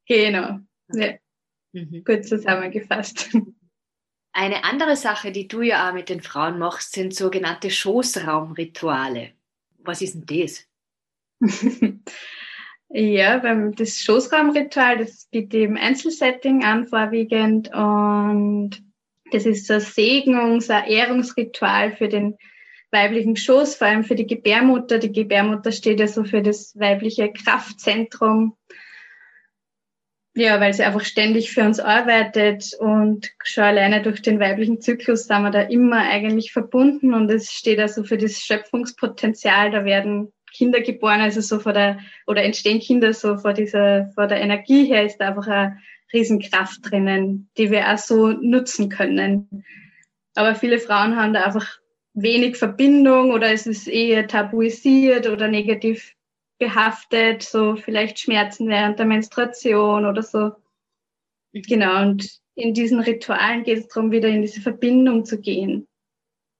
Genau. 0.08 0.60
Ja. 0.94 1.14
Mhm. 1.74 2.04
Gut 2.04 2.26
zusammengefasst. 2.26 3.30
Eine 4.34 4.64
andere 4.64 4.96
Sache, 4.96 5.34
die 5.34 5.48
du 5.48 5.62
ja 5.62 5.90
auch 5.90 5.94
mit 5.94 6.08
den 6.08 6.22
Frauen 6.22 6.58
machst, 6.58 6.94
sind 6.94 7.14
sogenannte 7.14 7.70
Schoßraumrituale. 7.70 9.34
Was 9.80 10.02
ist 10.02 10.16
denn 10.16 10.26
das? 10.26 10.66
Ja, 12.94 13.38
beim, 13.38 13.74
das 13.74 14.02
Schoßraumritual, 14.02 14.98
das 14.98 15.28
ich 15.32 15.54
im 15.54 15.78
Einzelsetting 15.78 16.66
an 16.66 16.88
vorwiegend 16.88 17.74
und 17.74 18.72
das 19.32 19.46
ist 19.46 19.68
so 19.68 19.76
ein 19.76 19.80
Segnungs-, 19.80 20.70
ein 20.70 20.90
Ehrungsritual 20.90 21.96
für 21.96 22.10
den 22.10 22.38
weiblichen 22.92 23.38
Schoß, 23.38 23.76
vor 23.76 23.88
allem 23.88 24.04
für 24.04 24.16
die 24.16 24.28
Gebärmutter. 24.28 25.00
Die 25.00 25.14
Gebärmutter 25.14 25.72
steht 25.72 26.02
ja 26.02 26.08
so 26.08 26.26
für 26.26 26.42
das 26.42 26.78
weibliche 26.78 27.32
Kraftzentrum. 27.32 28.58
Ja, 30.34 30.60
weil 30.60 30.74
sie 30.74 30.84
einfach 30.84 31.04
ständig 31.04 31.52
für 31.52 31.62
uns 31.62 31.80
arbeitet 31.80 32.74
und 32.80 33.32
schon 33.44 33.66
alleine 33.66 34.02
durch 34.02 34.22
den 34.22 34.40
weiblichen 34.40 34.82
Zyklus 34.82 35.26
sind 35.28 35.44
wir 35.44 35.52
da 35.52 35.62
immer 35.62 35.98
eigentlich 35.98 36.54
verbunden 36.54 37.14
und 37.14 37.30
es 37.30 37.52
steht 37.52 37.80
also 37.80 38.04
für 38.04 38.18
das 38.18 38.40
Schöpfungspotenzial. 38.40 39.72
Da 39.72 39.84
werden 39.86 40.32
Kinder 40.54 40.82
geboren, 40.82 41.22
also 41.22 41.42
so 41.42 41.60
vor 41.60 41.74
der, 41.74 42.00
oder 42.28 42.44
entstehen 42.44 42.80
Kinder 42.80 43.14
so 43.14 43.38
vor 43.38 43.54
dieser, 43.54 44.10
vor 44.14 44.28
der 44.28 44.42
Energie 44.42 44.86
her 44.86 45.06
ist 45.06 45.18
da 45.18 45.30
einfach 45.30 45.48
eine 45.48 45.78
Riesenkraft 46.14 46.80
drinnen, 46.84 47.50
die 47.58 47.72
wir 47.72 47.92
auch 47.92 47.98
so 47.98 48.28
nutzen 48.28 48.90
können. 48.90 49.64
Aber 50.36 50.56
viele 50.56 50.80
Frauen 50.80 51.16
haben 51.16 51.34
da 51.34 51.46
einfach 51.46 51.80
wenig 52.14 52.58
Verbindung 52.58 53.32
oder 53.32 53.52
es 53.52 53.68
ist 53.68 53.88
eher 53.88 54.28
tabuisiert 54.28 55.28
oder 55.28 55.48
negativ 55.48 56.16
behaftet, 56.60 57.42
so 57.42 57.76
vielleicht 57.76 58.20
Schmerzen 58.20 58.68
während 58.68 59.00
der 59.00 59.06
Menstruation 59.06 60.06
oder 60.06 60.22
so. 60.22 60.52
Mhm. 61.54 61.62
Genau, 61.64 62.02
und 62.02 62.40
in 62.56 62.74
diesen 62.74 63.00
Ritualen 63.00 63.64
geht 63.64 63.80
es 63.80 63.88
darum, 63.88 64.12
wieder 64.12 64.28
in 64.28 64.42
diese 64.42 64.62
Verbindung 64.62 65.26
zu 65.26 65.40
gehen. 65.40 65.88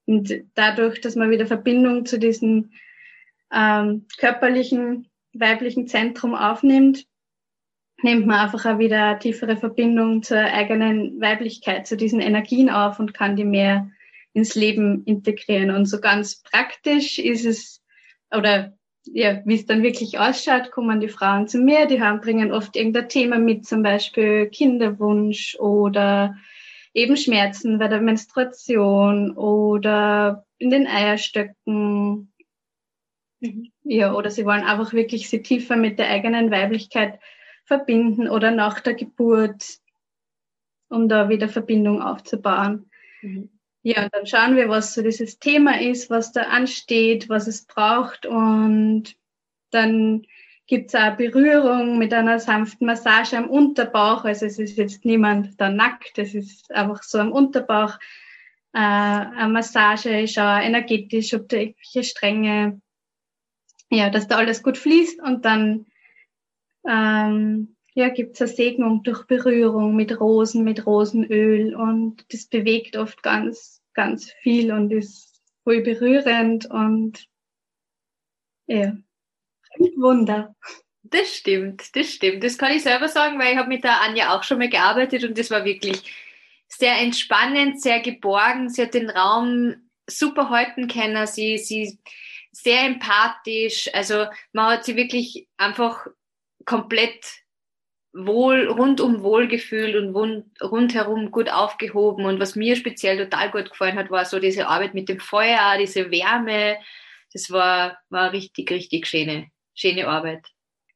Und 0.08 0.34
dadurch, 0.56 1.02
dass 1.02 1.16
man 1.16 1.30
wieder 1.30 1.46
Verbindung 1.46 2.06
zu 2.06 2.18
diesem 2.18 2.72
ähm, 3.54 4.06
körperlichen, 4.18 5.10
weiblichen 5.34 5.88
Zentrum 5.88 6.36
aufnimmt, 6.36 7.06
nimmt 8.04 8.26
man 8.26 8.40
einfach 8.40 8.66
auch 8.66 8.80
wieder 8.80 9.06
eine 9.06 9.20
tiefere 9.20 9.58
Verbindung 9.58 10.24
zur 10.24 10.40
eigenen 10.40 11.20
Weiblichkeit, 11.22 11.88
zu 11.88 11.98
diesen 11.98 12.20
Energien 12.20 12.70
auf 12.70 13.00
und 13.00 13.14
kann 13.14 13.36
die 13.36 13.46
mehr 13.46 13.90
ins 14.34 14.56
Leben 14.56 15.04
integrieren. 15.06 15.72
Und 15.72 15.86
so 15.86 16.00
ganz 16.00 16.42
praktisch 16.42 17.20
ist 17.20 17.46
es, 17.46 17.84
oder 18.36 18.74
ja, 19.06 19.42
wie 19.46 19.56
es 19.56 19.66
dann 19.66 19.84
wirklich 19.84 20.20
ausschaut, 20.20 20.72
kommen 20.72 21.00
die 21.00 21.10
Frauen 21.10 21.48
zu 21.48 21.58
mir, 21.58 21.86
die 21.88 22.02
haben, 22.02 22.22
bringen 22.22 22.52
oft 22.52 22.76
irgendein 22.76 23.10
Thema 23.10 23.40
mit, 23.40 23.66
zum 23.66 23.84
Beispiel 23.84 24.48
Kinderwunsch 24.48 25.56
oder 25.60 26.36
eben 26.94 27.18
Schmerzen 27.18 27.80
bei 27.80 27.88
der 27.88 28.02
Menstruation 28.02 29.32
oder 29.32 30.46
in 30.58 30.70
den 30.70 30.88
Eierstöcken. 30.88 32.31
Mhm. 33.42 33.72
Ja, 33.84 34.14
oder 34.14 34.30
sie 34.32 34.46
wollen 34.46 34.64
einfach 34.64 34.94
wirklich 34.94 35.30
sie 35.30 35.42
tiefer 35.42 35.76
mit 35.76 36.00
der 36.00 36.10
eigenen 36.10 36.52
Weiblichkeit 36.52 37.20
verbinden 37.66 38.30
oder 38.30 38.52
nach 38.52 38.80
der 38.80 38.94
Geburt, 38.94 39.80
um 40.90 41.10
da 41.10 41.28
wieder 41.28 41.50
Verbindung 41.50 42.02
aufzubauen. 42.02 42.90
Mhm. 43.22 43.50
Ja, 43.84 44.04
und 44.04 44.14
dann 44.14 44.28
schauen 44.28 44.56
wir, 44.56 44.70
was 44.70 44.94
so 44.94 45.02
dieses 45.02 45.40
Thema 45.40 45.82
ist, 45.82 46.12
was 46.12 46.32
da 46.32 46.44
ansteht, 46.44 47.30
was 47.30 47.48
es 47.48 47.66
braucht 47.66 48.28
und 48.28 49.16
dann 49.72 50.24
gibt's 50.68 50.94
auch 50.94 51.18
Berührung 51.18 51.98
mit 51.98 52.14
einer 52.14 52.40
sanften 52.40 52.86
Massage 52.86 53.38
am 53.38 53.50
Unterbauch. 53.50 54.24
Also 54.24 54.46
es 54.46 54.60
ist 54.60 54.78
jetzt 54.78 55.04
niemand 55.04 55.60
da 55.60 55.70
nackt, 55.70 56.18
es 56.18 56.36
ist 56.36 56.72
einfach 56.72 57.02
so 57.04 57.18
am 57.18 57.32
Unterbauch. 57.32 57.98
Äh, 58.74 58.80
eine 58.80 59.50
Massage, 59.52 60.20
ich 60.20 60.34
schaue 60.34 60.62
energetisch, 60.62 61.34
ob 61.34 61.50
da 61.50 61.58
irgendwelche 61.58 62.04
Stränge, 62.04 62.80
ja, 63.92 64.10
dass 64.10 64.28
da 64.28 64.38
alles 64.38 64.64
gut 64.64 64.78
fließt 64.78 65.22
und 65.22 65.46
dann 65.46 65.86
ähm, 66.88 67.76
ja, 67.94 68.10
gibt 68.10 68.36
es 68.36 68.42
eine 68.42 68.50
Segnung 68.50 69.04
durch 69.04 69.26
Berührung 69.28 69.96
mit 69.96 70.20
Rosen, 70.20 70.64
mit 70.64 70.86
Rosenöl 70.86 71.76
und 71.76 72.26
das 72.34 72.46
bewegt 72.46 72.96
oft 72.96 73.22
ganz, 73.22 73.82
ganz 73.94 74.32
viel 74.42 74.72
und 74.72 74.92
ist 74.92 75.42
voll 75.64 75.82
berührend 75.82 76.66
und 76.68 77.28
ja, 78.68 78.96
Wunder. 79.98 80.56
Das 81.04 81.36
stimmt, 81.36 81.96
das 81.96 82.14
stimmt. 82.14 82.44
Das 82.44 82.58
kann 82.58 82.74
ich 82.74 82.84
selber 82.84 83.10
sagen, 83.10 83.38
weil 83.40 83.54
ich 83.54 83.58
habe 83.58 83.68
mit 83.68 83.84
der 83.84 84.02
Anja 84.02 84.36
auch 84.36 84.44
schon 84.44 84.60
mal 84.60 84.70
gearbeitet 84.70 85.26
und 85.26 85.38
das 85.38 85.52
war 85.52 85.66
wirklich 85.66 86.04
sehr 86.68 86.98
entspannend, 87.00 87.82
sehr 87.82 88.00
geborgen. 88.00 88.70
Sie 88.70 88.82
hat 88.82 88.94
den 88.94 89.10
Raum 89.10 89.76
super 90.08 90.50
halten 90.50 90.88
können. 90.88 91.28
Sie, 91.28 91.58
sie 91.58 92.00
sehr 92.52 92.84
empathisch. 92.86 93.90
Also 93.94 94.26
man 94.54 94.72
hat 94.72 94.86
sie 94.86 94.96
wirklich 94.96 95.48
einfach 95.58 96.08
komplett 96.66 97.42
wohl, 98.14 98.68
rundum 98.68 99.24
wohlgefühlt 99.24 99.96
und 99.96 100.14
rund, 100.14 100.46
rundherum 100.62 101.32
gut 101.32 101.50
aufgehoben. 101.50 102.26
Und 102.26 102.40
was 102.40 102.56
mir 102.56 102.76
speziell 102.76 103.18
total 103.18 103.52
gut 103.52 103.70
gefallen 103.70 103.98
hat, 103.98 104.12
war 104.12 104.26
so 104.26 104.40
diese 104.40 104.68
Arbeit 104.68 104.94
mit 104.94 105.10
dem 105.10 105.20
Feuer, 105.20 105.78
diese 105.80 106.12
Wärme. 106.12 106.78
Das 107.34 107.50
war, 107.52 107.98
war 108.10 108.34
richtig, 108.34 108.70
richtig 108.70 109.08
schöne, 109.08 109.50
schöne 109.74 110.08
Arbeit. 110.08 110.46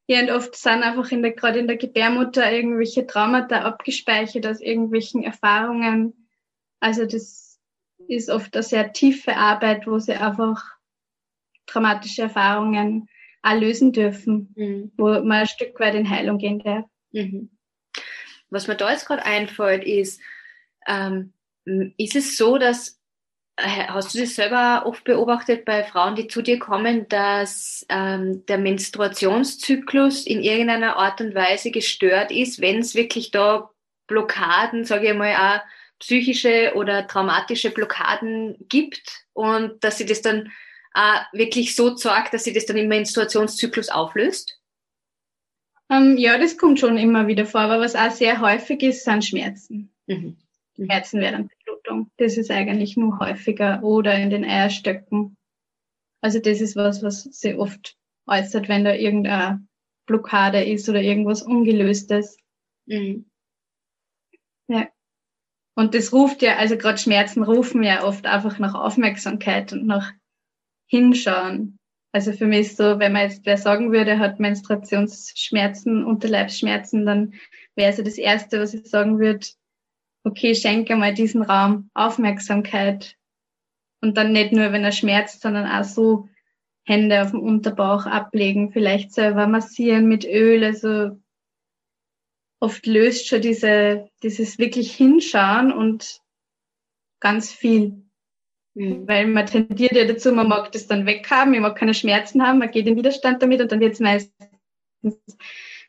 Ja, 0.08 0.20
und 0.20 0.30
oft 0.30 0.56
sind 0.56 0.84
einfach 0.84 1.10
in 1.12 1.24
der, 1.24 1.32
gerade 1.32 1.60
in 1.60 1.68
der 1.68 1.78
Gebärmutter 1.78 2.52
irgendwelche 2.52 3.08
Traumata 3.08 3.62
abgespeichert 3.62 4.46
aus 4.46 4.62
irgendwelchen 4.62 5.24
Erfahrungen. 5.24 6.28
Also 6.80 7.06
das 7.06 7.60
ist 8.08 8.30
oft 8.30 8.56
eine 8.56 8.62
sehr 8.62 8.94
tiefe 8.94 9.36
Arbeit, 9.36 9.88
wo 9.88 9.98
sie 9.98 10.14
einfach 10.14 10.75
traumatische 11.66 12.24
Erfahrungen 12.24 13.08
auch 13.42 13.60
lösen 13.60 13.92
dürfen, 13.92 14.54
mhm. 14.56 14.92
wo 14.98 15.06
man 15.06 15.32
ein 15.32 15.48
Stück 15.48 15.80
weit 15.80 15.96
in 15.96 16.10
Heilung 16.10 16.38
gehen 16.38 16.60
darf. 16.60 16.86
Mhm. 17.12 17.50
Was 18.50 18.68
mir 18.68 18.76
da 18.76 18.92
jetzt 18.92 19.06
gerade 19.06 19.26
einfällt, 19.26 19.84
ist, 19.84 20.22
ähm, 20.88 21.34
ist 21.98 22.16
es 22.16 22.38
so, 22.38 22.58
dass, 22.58 23.00
äh, 23.58 23.88
hast 23.88 24.14
du 24.14 24.20
das 24.20 24.36
selber 24.36 24.84
oft 24.86 25.04
beobachtet 25.04 25.66
bei 25.66 25.84
Frauen, 25.84 26.16
die 26.16 26.28
zu 26.28 26.42
dir 26.42 26.60
kommen, 26.60 27.08
dass 27.08 27.86
ähm, 27.90 28.46
der 28.48 28.58
Menstruationszyklus 28.58 30.26
in 30.26 30.42
irgendeiner 30.42 30.98
Art 30.98 31.22
und 31.22 31.36
Weise 31.36 31.72
gestört 31.72 32.32
ist, 32.32 32.62
wenn 32.62 32.80
es 32.80 32.96
wirklich 32.96 33.32
da 33.32 33.70
Blockaden, 34.08 34.86
sage 34.86 35.10
ich 35.10 35.16
mal, 35.16 35.36
auch 35.36 35.62
psychische 36.00 36.74
oder 36.76 37.08
traumatische 37.08 37.72
Blockaden 37.72 38.58
gibt 38.68 39.26
und 39.34 39.84
dass 39.84 39.98
sie 39.98 40.06
das 40.06 40.22
dann 40.22 40.52
äh, 40.96 41.38
wirklich 41.38 41.76
so 41.76 41.96
sorgt, 41.96 42.34
dass 42.34 42.46
sie 42.46 42.54
das 42.54 42.66
dann 42.66 42.78
im 42.78 42.88
Menstruationszyklus 42.88 43.90
auflöst? 43.90 44.60
Ähm, 45.90 46.18
ja, 46.18 46.38
das 46.38 46.58
kommt 46.58 46.80
schon 46.80 46.98
immer 46.98 47.28
wieder 47.28 47.46
vor, 47.46 47.62
aber 47.62 47.80
was 47.80 47.96
auch 47.96 48.12
sehr 48.12 48.42
häufig 48.42 48.82
ist, 48.82 49.04
sind 49.04 49.24
Schmerzen. 49.24 49.94
Mhm. 50.08 50.38
Mhm. 50.78 50.86
Schmerzen 50.86 51.20
während 51.20 51.52
der 51.52 51.58
Blutung. 51.66 52.12
Das 52.18 52.38
ist 52.38 52.50
eigentlich 52.50 52.98
nur 52.98 53.20
häufiger 53.20 53.84
oder 53.84 54.16
in 54.16 54.30
den 54.30 54.46
Eierstöcken. 54.46 55.38
Also 56.22 56.40
das 56.40 56.62
ist 56.62 56.76
was, 56.76 57.04
was 57.04 57.24
sehr 57.24 57.60
oft 57.60 57.98
äußert, 58.26 58.68
wenn 58.68 58.84
da 58.84 58.96
irgendeine 58.96 59.68
Blockade 60.08 60.64
ist 60.64 60.90
oder 60.90 61.02
irgendwas 61.02 61.44
Ungelöstes. 61.44 62.38
Mhm. 62.88 63.30
Ja. 64.68 64.88
Und 65.76 65.94
das 65.94 66.14
ruft 66.14 66.42
ja, 66.42 66.56
also 66.56 66.78
gerade 66.78 66.98
Schmerzen 66.98 67.44
rufen 67.44 67.84
ja 67.84 68.04
oft 68.04 68.26
einfach 68.26 68.60
nach 68.60 68.74
Aufmerksamkeit 68.74 69.74
und 69.74 69.86
nach 69.86 70.14
Hinschauen. 70.88 71.80
Also 72.12 72.32
für 72.32 72.46
mich 72.46 72.68
ist 72.68 72.78
so, 72.78 73.00
wenn 73.00 73.12
man 73.12 73.24
jetzt 73.24 73.46
wer 73.46 73.58
sagen 73.58 73.92
würde, 73.92 74.20
hat 74.20 74.40
Menstruationsschmerzen, 74.40 76.06
Unterleibsschmerzen, 76.06 77.06
dann 77.06 77.34
wäre 77.76 77.92
so 77.92 78.04
das 78.04 78.18
Erste, 78.18 78.62
was 78.62 78.74
ich 78.74 78.90
sagen 78.90 79.20
würde, 79.20 79.46
okay, 80.24 80.56
schenke 80.56 80.96
mal 80.96 81.14
diesen 81.14 81.44
Raum 81.44 81.90
Aufmerksamkeit. 81.94 83.18
Und 84.02 84.18
dann 84.18 84.32
nicht 84.32 84.54
nur, 84.54 84.72
wenn 84.72 84.84
er 84.84 84.92
schmerzt, 84.92 85.42
sondern 85.42 85.68
auch 85.68 85.84
so 85.84 86.30
Hände 86.86 87.22
auf 87.22 87.32
dem 87.32 87.42
Unterbauch 87.42 88.06
ablegen, 88.06 88.72
vielleicht 88.72 89.12
selber 89.12 89.48
massieren 89.48 90.08
mit 90.08 90.24
Öl. 90.24 90.64
Also 90.64 91.20
oft 92.60 92.86
löst 92.86 93.28
schon 93.28 93.42
diese, 93.42 94.10
dieses 94.24 94.58
wirklich 94.58 94.96
hinschauen 94.96 95.74
und 95.74 96.22
ganz 97.20 97.52
viel. 97.52 98.05
Mhm. 98.76 99.08
Weil 99.08 99.28
man 99.28 99.46
tendiert 99.46 99.94
ja 99.94 100.06
dazu, 100.06 100.32
man 100.32 100.50
mag 100.50 100.72
das 100.74 100.88
dann 100.88 101.06
weghaben, 101.06 101.54
man 101.54 101.62
mag 101.62 101.78
keine 101.78 101.94
Schmerzen 101.94 102.46
haben, 102.46 102.60
man 102.60 102.72
geht 102.72 102.86
in 102.88 102.98
Widerstand 102.98 103.42
damit 103.42 103.62
und 103.62 103.72
dann 103.72 103.80
wird 103.80 103.94
es 103.94 104.00
meistens 104.00 104.36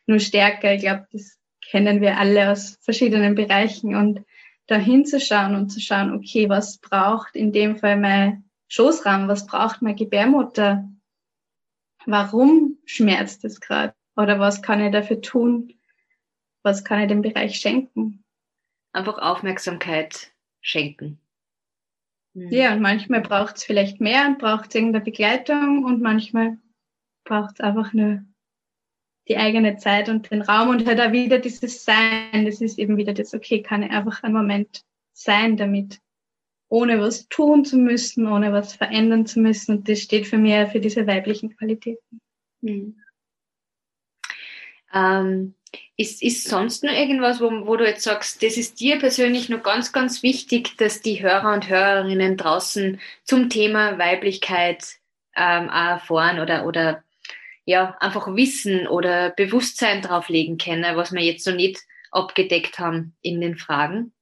nur 0.05 0.19
stärker. 0.19 0.73
Ich 0.73 0.81
glaube, 0.81 1.05
das 1.11 1.37
kennen 1.69 2.01
wir 2.01 2.17
alle 2.17 2.51
aus 2.51 2.77
verschiedenen 2.81 3.35
Bereichen 3.35 3.95
und 3.95 4.25
da 4.67 4.77
hinzuschauen 4.77 5.55
und 5.55 5.69
zu 5.69 5.79
schauen, 5.79 6.13
okay, 6.13 6.49
was 6.49 6.77
braucht 6.77 7.35
in 7.35 7.51
dem 7.51 7.77
Fall 7.77 7.97
mein 7.97 8.45
Schoßraum, 8.69 9.27
was 9.27 9.45
braucht 9.45 9.81
meine 9.81 9.95
Gebärmutter? 9.95 10.89
Warum 12.05 12.77
schmerzt 12.85 13.43
es 13.43 13.59
gerade? 13.59 13.93
Oder 14.15 14.39
was 14.39 14.61
kann 14.61 14.83
ich 14.83 14.91
dafür 14.91 15.21
tun? 15.21 15.73
Was 16.63 16.83
kann 16.83 17.01
ich 17.01 17.07
dem 17.07 17.21
Bereich 17.21 17.59
schenken? 17.59 18.23
Einfach 18.93 19.19
Aufmerksamkeit 19.19 20.33
schenken. 20.61 21.19
Mhm. 22.37 22.51
Ja, 22.51 22.73
und 22.73 22.81
manchmal 22.81 23.21
braucht 23.21 23.57
es 23.57 23.63
vielleicht 23.63 23.99
mehr 23.99 24.27
und 24.27 24.37
braucht 24.37 24.69
es 24.69 24.75
irgendeine 24.75 25.03
Begleitung 25.03 25.83
und 25.83 26.01
manchmal 26.03 26.59
braucht 27.23 27.55
es 27.55 27.61
einfach 27.61 27.93
nur 27.93 28.23
die 29.27 29.37
eigene 29.37 29.77
Zeit 29.77 30.07
und 30.07 30.29
den 30.29 30.43
Raum 30.43 30.69
und 30.69 30.85
halt 30.85 31.01
auch 31.01 31.11
wieder 31.11 31.39
dieses 31.39 31.83
Sein. 31.83 32.45
Das 32.45 32.61
ist 32.61 32.77
eben 32.77 32.95
wieder 32.95 33.13
das, 33.13 33.33
okay, 33.33 33.63
kann 33.63 33.81
ich 33.81 33.89
einfach 33.89 34.21
einen 34.21 34.35
Moment 34.35 34.83
sein 35.13 35.57
damit, 35.57 35.99
ohne 36.69 37.01
was 37.01 37.27
tun 37.27 37.65
zu 37.65 37.77
müssen, 37.77 38.27
ohne 38.27 38.53
was 38.53 38.75
verändern 38.75 39.25
zu 39.25 39.39
müssen. 39.39 39.77
Und 39.77 39.89
das 39.89 39.99
steht 39.99 40.27
für 40.27 40.37
mich 40.37 40.69
für 40.69 40.79
diese 40.79 41.07
weiblichen 41.07 41.57
Qualitäten. 41.57 42.21
Mhm. 42.61 43.01
Ähm, 44.93 45.55
ist, 45.95 46.21
ist 46.21 46.47
sonst 46.47 46.83
noch 46.83 46.93
irgendwas, 46.93 47.41
wo, 47.41 47.49
wo 47.65 47.75
du 47.75 47.85
jetzt 47.85 48.03
sagst, 48.03 48.43
das 48.43 48.57
ist 48.57 48.79
dir 48.79 48.99
persönlich 48.99 49.49
noch 49.49 49.63
ganz, 49.63 49.91
ganz 49.91 50.23
wichtig, 50.23 50.77
dass 50.77 51.01
die 51.01 51.21
Hörer 51.21 51.53
und 51.53 51.69
Hörerinnen 51.69 52.37
draußen 52.37 52.99
zum 53.23 53.49
Thema 53.49 53.97
Weiblichkeit 53.97 54.99
ähm, 55.35 55.69
erfahren 55.69 56.39
oder, 56.39 56.65
oder 56.65 57.03
ja, 57.65 57.97
einfach 57.99 58.27
Wissen 58.35 58.87
oder 58.87 59.31
Bewusstsein 59.31 60.01
drauflegen 60.01 60.57
können, 60.57 60.95
was 60.95 61.11
wir 61.11 61.21
jetzt 61.21 61.45
noch 61.47 61.55
nicht 61.55 61.81
abgedeckt 62.11 62.79
haben 62.79 63.15
in 63.21 63.41
den 63.41 63.57
Fragen? 63.57 64.13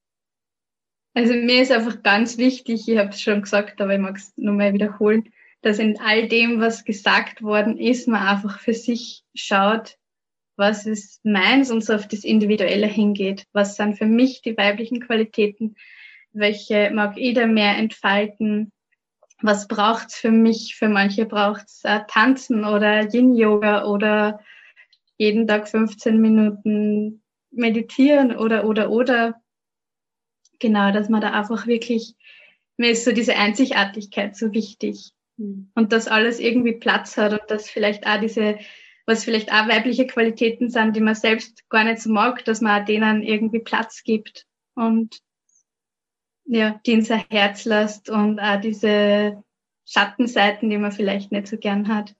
Also 1.14 1.32
mir 1.32 1.62
ist 1.62 1.72
einfach 1.72 2.02
ganz 2.02 2.36
wichtig, 2.36 2.88
ich 2.88 2.98
habe 2.98 3.10
es 3.10 3.20
schon 3.22 3.42
gesagt, 3.42 3.80
aber 3.80 3.94
ich 3.94 4.00
mag 4.00 4.16
es 4.16 4.32
nochmal 4.36 4.74
wiederholen, 4.74 5.32
dass 5.62 5.78
in 5.78 5.98
all 5.98 6.28
dem, 6.28 6.60
was 6.60 6.84
gesagt 6.84 7.42
worden 7.42 7.78
ist, 7.78 8.06
man 8.06 8.26
einfach 8.26 8.60
für 8.60 8.74
sich 8.74 9.24
schaut, 9.34 9.96
was 10.56 10.86
ist 10.86 11.24
meins 11.24 11.70
und 11.70 11.84
so 11.84 11.94
auf 11.94 12.08
das 12.08 12.24
Individuelle 12.24 12.86
hingeht. 12.86 13.46
Was 13.52 13.76
sind 13.76 13.96
für 13.96 14.06
mich 14.06 14.42
die 14.42 14.56
weiblichen 14.56 15.00
Qualitäten? 15.00 15.76
Welche 16.32 16.90
mag 16.92 17.16
ich 17.16 17.34
da 17.34 17.46
mehr 17.46 17.76
entfalten? 17.76 18.72
Was 19.42 19.68
braucht's 19.68 20.16
für 20.16 20.30
mich? 20.30 20.76
Für 20.76 20.88
manche 20.88 21.26
braucht's 21.26 21.84
äh, 21.84 22.00
Tanzen 22.08 22.64
oder 22.64 23.12
Yin-Yoga 23.12 23.84
oder 23.84 24.40
jeden 25.18 25.46
Tag 25.46 25.68
15 25.68 26.18
Minuten 26.20 27.22
meditieren 27.50 28.36
oder, 28.36 28.66
oder, 28.66 28.90
oder. 28.90 29.40
Genau, 30.58 30.90
dass 30.92 31.08
man 31.08 31.20
da 31.20 31.32
einfach 31.32 31.66
wirklich, 31.66 32.14
mir 32.78 32.90
ist 32.90 33.04
so 33.04 33.12
diese 33.12 33.36
Einzigartigkeit 33.36 34.36
so 34.36 34.52
wichtig. 34.52 35.12
Mhm. 35.36 35.70
Und 35.74 35.92
dass 35.92 36.08
alles 36.08 36.40
irgendwie 36.40 36.72
Platz 36.72 37.16
hat 37.18 37.32
und 37.32 37.50
dass 37.50 37.68
vielleicht 37.68 38.06
auch 38.06 38.20
diese 38.20 38.58
was 39.06 39.24
vielleicht 39.24 39.52
auch 39.52 39.68
weibliche 39.68 40.06
Qualitäten 40.06 40.68
sind, 40.68 40.96
die 40.96 41.00
man 41.00 41.14
selbst 41.14 41.68
gar 41.70 41.84
nicht 41.84 42.00
so 42.00 42.10
mag, 42.10 42.44
dass 42.44 42.60
man 42.60 42.84
denen 42.84 43.22
irgendwie 43.22 43.60
Platz 43.60 44.02
gibt 44.02 44.46
und 44.74 45.20
ja, 46.44 46.80
die 46.84 46.92
in 46.92 47.02
sein 47.02 47.24
Herz 47.30 47.64
lässt 47.64 48.08
und 48.08 48.38
auch 48.38 48.60
diese 48.60 49.42
Schattenseiten, 49.84 50.70
die 50.70 50.78
man 50.78 50.92
vielleicht 50.92 51.32
nicht 51.32 51.46
so 51.46 51.56
gern 51.56 51.88
hat, 51.88 52.14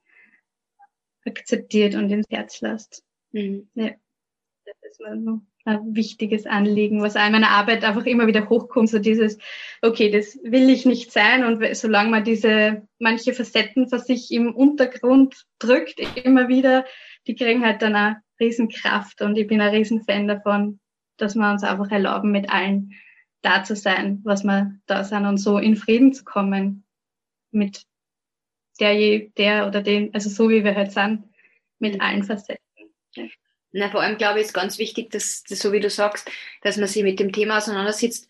akzeptiert 1.25 1.95
und 1.95 2.11
ins 2.11 2.31
Herz 2.31 2.61
lässt. 2.61 3.05
Mhm. 3.33 3.69
Ja, 3.75 3.91
das 4.65 4.77
ist 4.91 5.01
noch 5.01 5.11
ein 5.11 5.47
wichtiges 5.67 6.47
Anliegen, 6.47 7.03
was 7.03 7.17
auch 7.17 7.27
in 7.27 7.33
meiner 7.33 7.51
Arbeit 7.51 7.85
einfach 7.85 8.07
immer 8.07 8.27
wieder 8.27 8.49
hochkommt, 8.49 8.89
so 8.89 8.99
dieses, 8.99 9.39
okay, 9.83 10.11
das 10.11 10.39
will 10.43 10.71
ich 10.71 10.87
nicht 10.87 11.13
sein 11.13 11.45
und 11.45 11.63
solange 11.77 12.11
man 12.11 12.25
diese 12.25 12.87
manche 12.99 13.35
Facetten 13.35 13.89
für 13.89 13.99
sich 13.99 14.31
im 14.31 14.55
Untergrund 14.55 15.45
drückt, 15.59 16.01
immer 16.17 16.49
wieder, 16.49 16.85
die 17.27 17.35
kriegen 17.35 17.65
halt 17.65 17.83
dann 17.83 17.97
auch 17.97 18.15
Riesenkraft 18.41 19.23
und 19.23 19.37
ich 19.37 19.47
bin 19.47 19.61
ein 19.61 19.75
Riesenfan 19.75 20.29
davon, 20.29 20.79
dass 21.17 21.35
wir 21.35 21.51
uns 21.51 21.65
einfach 21.65 21.91
erlauben, 21.91 22.31
mit 22.31 22.51
allen 22.51 22.93
da 23.43 23.65
zu 23.65 23.77
sein, 23.77 24.21
was 24.25 24.45
wir 24.45 24.79
da 24.87 25.05
sind 25.05 25.27
und 25.27 25.39
so 25.39 25.59
in 25.59 25.77
Frieden 25.77 26.13
zu 26.13 26.25
kommen 26.25 26.85
mit 27.51 27.85
der, 28.81 29.21
der 29.37 29.67
oder 29.67 29.83
den, 29.83 30.13
also 30.15 30.29
so 30.29 30.49
wie 30.51 30.65
wir 30.65 30.75
halt 30.75 30.93
sind, 30.93 31.25
mit 31.79 31.95
mhm. 31.95 32.01
allen 32.01 32.23
Facetten. 32.25 32.61
Na, 33.79 33.91
vor 33.91 34.01
allem 34.01 34.17
glaube 34.17 34.41
ich, 34.41 34.47
ist 34.47 34.55
ganz 34.55 34.79
wichtig, 34.79 35.11
dass, 35.11 35.45
dass, 35.45 35.59
so 35.59 35.71
wie 35.71 35.81
du 35.81 35.91
sagst, 35.91 36.31
dass 36.63 36.79
man 36.79 36.89
sich 36.89 37.03
mit 37.03 37.21
dem 37.21 37.31
Thema 37.31 37.59
auseinandersetzt, 37.59 38.27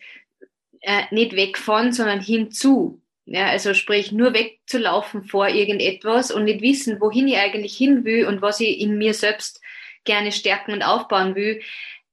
äh, 0.80 1.02
nicht 1.12 1.37
weg 1.37 1.56
von, 1.56 1.92
sondern 1.92 2.20
hinzu. 2.20 3.00
Ja, 3.26 3.46
also 3.46 3.72
sprich, 3.72 4.11
nur 4.11 4.35
wegzulaufen 4.35 5.22
vor 5.22 5.48
irgendetwas 5.48 6.32
und 6.32 6.44
nicht 6.44 6.62
wissen, 6.62 7.00
wohin 7.00 7.28
ich 7.28 7.37
eigentlich 7.37 7.76
hin 7.76 8.04
will 8.04 8.26
und 8.26 8.42
was 8.42 8.59
ich 8.59 8.80
in 8.80 8.98
mir 8.98 9.14
selbst 9.14 9.61
gerne 10.04 10.32
stärken 10.32 10.72
und 10.72 10.82
aufbauen 10.82 11.37
will, 11.37 11.62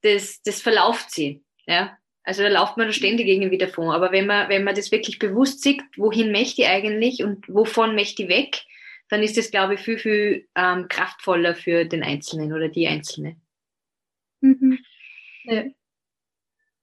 das, 0.03 0.43
das 0.43 0.61
verlauft 0.61 1.09
sie. 1.09 1.41
Ja, 1.65 1.97
also 2.23 2.43
da 2.43 2.49
lauft 2.49 2.77
man 2.77 2.93
ständig 2.93 3.27
irgendwie 3.27 3.57
davon. 3.57 3.89
Aber 3.89 4.11
wenn 4.11 4.27
man, 4.27 4.47
wenn 4.49 4.63
man 4.63 4.75
das 4.75 4.91
wirklich 4.91 5.17
bewusst 5.17 5.63
sieht, 5.63 5.81
wohin 5.97 6.31
möchte 6.31 6.61
ich 6.61 6.67
eigentlich 6.67 7.23
und 7.23 7.47
wovon 7.49 7.95
möchte 7.95 8.23
ich 8.23 8.29
weg, 8.29 8.61
dann 9.09 9.21
ist 9.21 9.37
das, 9.37 9.51
glaube 9.51 9.75
ich, 9.75 9.81
viel, 9.81 9.97
viel 9.97 10.47
ähm, 10.55 10.87
kraftvoller 10.87 11.55
für 11.55 11.85
den 11.85 12.03
Einzelnen 12.03 12.53
oder 12.53 12.69
die 12.69 12.87
Einzelne. 12.87 13.35
Mhm. 14.41 14.79
Ja. 15.43 15.63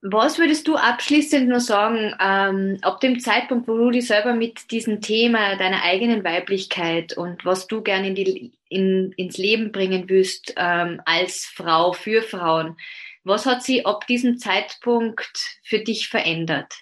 Was 0.02 0.38
würdest 0.38 0.66
du 0.66 0.76
abschließend 0.76 1.46
nur 1.46 1.61
sagen, 1.61 2.14
ähm, 2.18 2.78
ab 2.80 3.00
dem 3.00 3.20
Zeitpunkt, 3.20 3.68
wo 3.68 3.76
du 3.76 3.90
dich 3.90 4.06
selber 4.06 4.33
mit 4.33 4.70
diesem 4.70 5.02
Thema 5.02 5.56
deiner 5.56 5.83
eigenen 5.83 6.24
Weiblichkeit 6.24 7.14
und 7.18 7.44
was 7.44 7.66
du 7.66 7.83
gerne 7.83 8.09
in 8.09 8.14
die, 8.14 8.52
in, 8.70 9.12
ins 9.12 9.37
Leben 9.37 9.72
bringen 9.72 10.09
willst 10.09 10.54
ähm, 10.56 11.02
als 11.04 11.44
Frau 11.44 11.92
für 11.92 12.22
Frauen, 12.22 12.78
was 13.24 13.44
hat 13.44 13.62
sie 13.62 13.85
ab 13.85 14.06
diesem 14.06 14.38
Zeitpunkt 14.38 15.61
für 15.62 15.80
dich 15.80 16.09
verändert? 16.09 16.72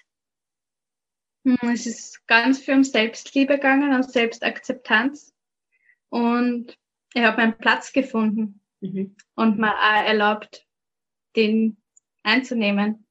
Hm, 1.45 1.57
es 1.71 1.85
ist 1.85 2.25
ganz 2.27 2.59
viel 2.59 2.75
um 2.75 2.83
Selbstliebe 2.83 3.55
gegangen, 3.55 3.93
um 3.93 4.03
Selbstakzeptanz. 4.03 5.33
Und 6.09 6.77
ich 7.13 7.23
habe 7.23 7.37
meinen 7.37 7.57
Platz 7.57 7.93
gefunden 7.93 8.61
mhm. 8.81 9.15
und 9.35 9.57
mir 9.57 9.73
auch 9.73 10.05
erlaubt, 10.05 10.65
den 11.35 11.77
einzunehmen. 12.23 13.05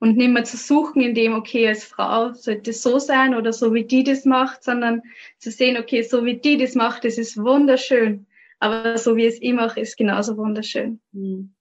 Und 0.00 0.16
nicht 0.16 0.30
mehr 0.30 0.44
zu 0.44 0.56
suchen, 0.56 1.02
in 1.02 1.14
dem, 1.14 1.32
okay, 1.32 1.66
als 1.66 1.84
Frau 1.84 2.32
sollte 2.32 2.70
es 2.70 2.82
so 2.82 3.00
sein 3.00 3.34
oder 3.34 3.52
so 3.52 3.74
wie 3.74 3.84
die 3.84 4.04
das 4.04 4.24
macht, 4.24 4.62
sondern 4.62 5.02
zu 5.38 5.50
sehen, 5.50 5.76
okay, 5.76 6.02
so 6.02 6.24
wie 6.24 6.38
die 6.38 6.56
das 6.56 6.76
macht, 6.76 7.04
das 7.04 7.18
ist 7.18 7.36
wunderschön. 7.36 8.26
Aber 8.60 8.96
so 8.96 9.16
wie 9.16 9.26
es 9.26 9.42
ich 9.42 9.52
mache, 9.52 9.80
ist 9.80 9.96
genauso 9.96 10.36
wunderschön. 10.36 11.00
Mhm. 11.10 11.54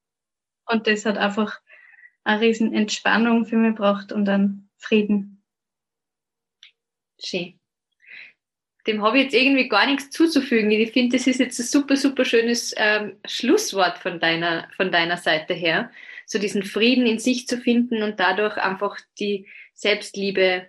Und 0.65 0.85
das 0.85 1.05
hat 1.05 1.17
einfach 1.17 1.61
eine 2.23 2.41
riesen 2.41 2.73
Entspannung 2.73 3.45
für 3.45 3.55
mich 3.55 3.75
gebracht 3.75 4.11
und 4.11 4.25
dann 4.25 4.69
Frieden. 4.77 5.37
Schön 7.23 7.60
dem 8.88 9.03
habe 9.03 9.17
ich 9.17 9.25
jetzt 9.25 9.36
irgendwie 9.36 9.67
gar 9.67 9.86
nichts 9.86 10.10
zuzufügen. 10.10 10.71
Ich 10.71 10.91
finde, 10.93 11.17
das 11.17 11.27
ist 11.27 11.39
jetzt 11.39 11.60
ein 11.60 11.65
super, 11.65 11.97
super 11.97 12.25
schönes 12.25 12.73
ähm, 12.77 13.17
Schlusswort 13.25 13.97
von 13.99 14.19
deiner, 14.19 14.69
von 14.75 14.91
deiner 14.91 15.17
Seite 15.17 15.53
her. 15.53 15.91
So 16.25 16.39
diesen 16.39 16.63
Frieden 16.63 17.06
in 17.06 17.19
sich 17.19 17.47
zu 17.47 17.58
finden 17.58 18.01
und 18.01 18.19
dadurch 18.19 18.58
einfach 18.58 18.97
die 19.19 19.45
Selbstliebe 19.73 20.67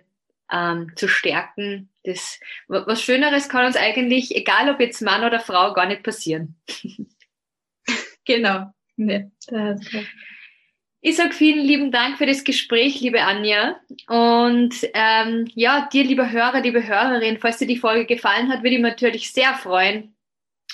ähm, 0.51 0.91
zu 0.95 1.07
stärken. 1.07 1.89
Das, 2.03 2.39
was 2.67 3.01
Schöneres 3.01 3.49
kann 3.49 3.65
uns 3.65 3.75
eigentlich, 3.75 4.35
egal 4.35 4.69
ob 4.69 4.79
jetzt 4.79 5.01
Mann 5.01 5.23
oder 5.23 5.39
Frau, 5.39 5.73
gar 5.73 5.85
nicht 5.85 6.03
passieren. 6.03 6.55
genau. 8.25 8.73
Nee, 8.95 9.31
ich 11.01 11.15
sage 11.15 11.33
vielen 11.33 11.65
lieben 11.65 11.91
Dank 11.91 12.17
für 12.17 12.25
das 12.25 12.43
Gespräch, 12.43 12.99
liebe 12.99 13.21
Anja. 13.21 13.79
Und 14.07 14.75
ähm, 14.93 15.49
ja, 15.55 15.87
dir, 15.91 16.03
liebe 16.03 16.29
Hörer, 16.29 16.61
liebe 16.61 16.85
Hörerin, 16.85 17.37
falls 17.39 17.57
dir 17.57 17.67
die 17.67 17.77
Folge 17.77 18.05
gefallen 18.05 18.49
hat, 18.49 18.63
würde 18.63 18.75
ich 18.75 18.81
mich 18.81 18.91
natürlich 18.91 19.31
sehr 19.31 19.53
freuen 19.53 20.15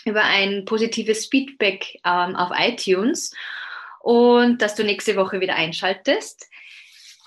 über 0.06 0.24
ein 0.24 0.66
positives 0.66 1.28
Feedback 1.28 2.00
ähm, 2.06 2.36
auf 2.36 2.52
iTunes 2.58 3.34
und 4.02 4.62
dass 4.62 4.76
du 4.76 4.84
nächste 4.84 5.16
Woche 5.16 5.40
wieder 5.40 5.56
einschaltest. 5.56 6.48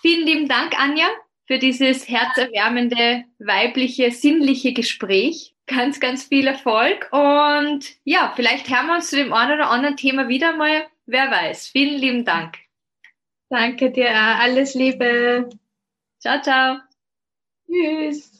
Vielen 0.00 0.26
lieben 0.26 0.48
Dank, 0.48 0.78
Anja, 0.78 1.08
für 1.46 1.58
dieses 1.58 2.08
herzerwärmende, 2.08 3.24
weibliche, 3.38 4.12
sinnliche 4.12 4.72
Gespräch. 4.72 5.54
Ganz, 5.66 6.00
ganz 6.00 6.24
viel 6.24 6.46
Erfolg 6.46 7.08
und 7.12 7.84
ja, 8.04 8.32
vielleicht 8.36 8.70
hören 8.70 8.86
wir 8.86 8.94
uns 8.94 9.10
zu 9.10 9.16
dem 9.16 9.34
einen 9.34 9.52
oder 9.52 9.70
anderen 9.70 9.96
Thema 9.96 10.28
wieder 10.28 10.56
mal. 10.56 10.86
Wer 11.04 11.30
weiß. 11.30 11.68
Vielen 11.68 12.00
lieben 12.00 12.24
Dank. 12.24 12.67
Danke 13.50 13.90
dir. 13.90 14.10
Alles 14.14 14.74
Liebe. 14.74 15.48
Ciao, 16.20 16.42
ciao. 16.42 16.78
Tschüss. 17.66 18.37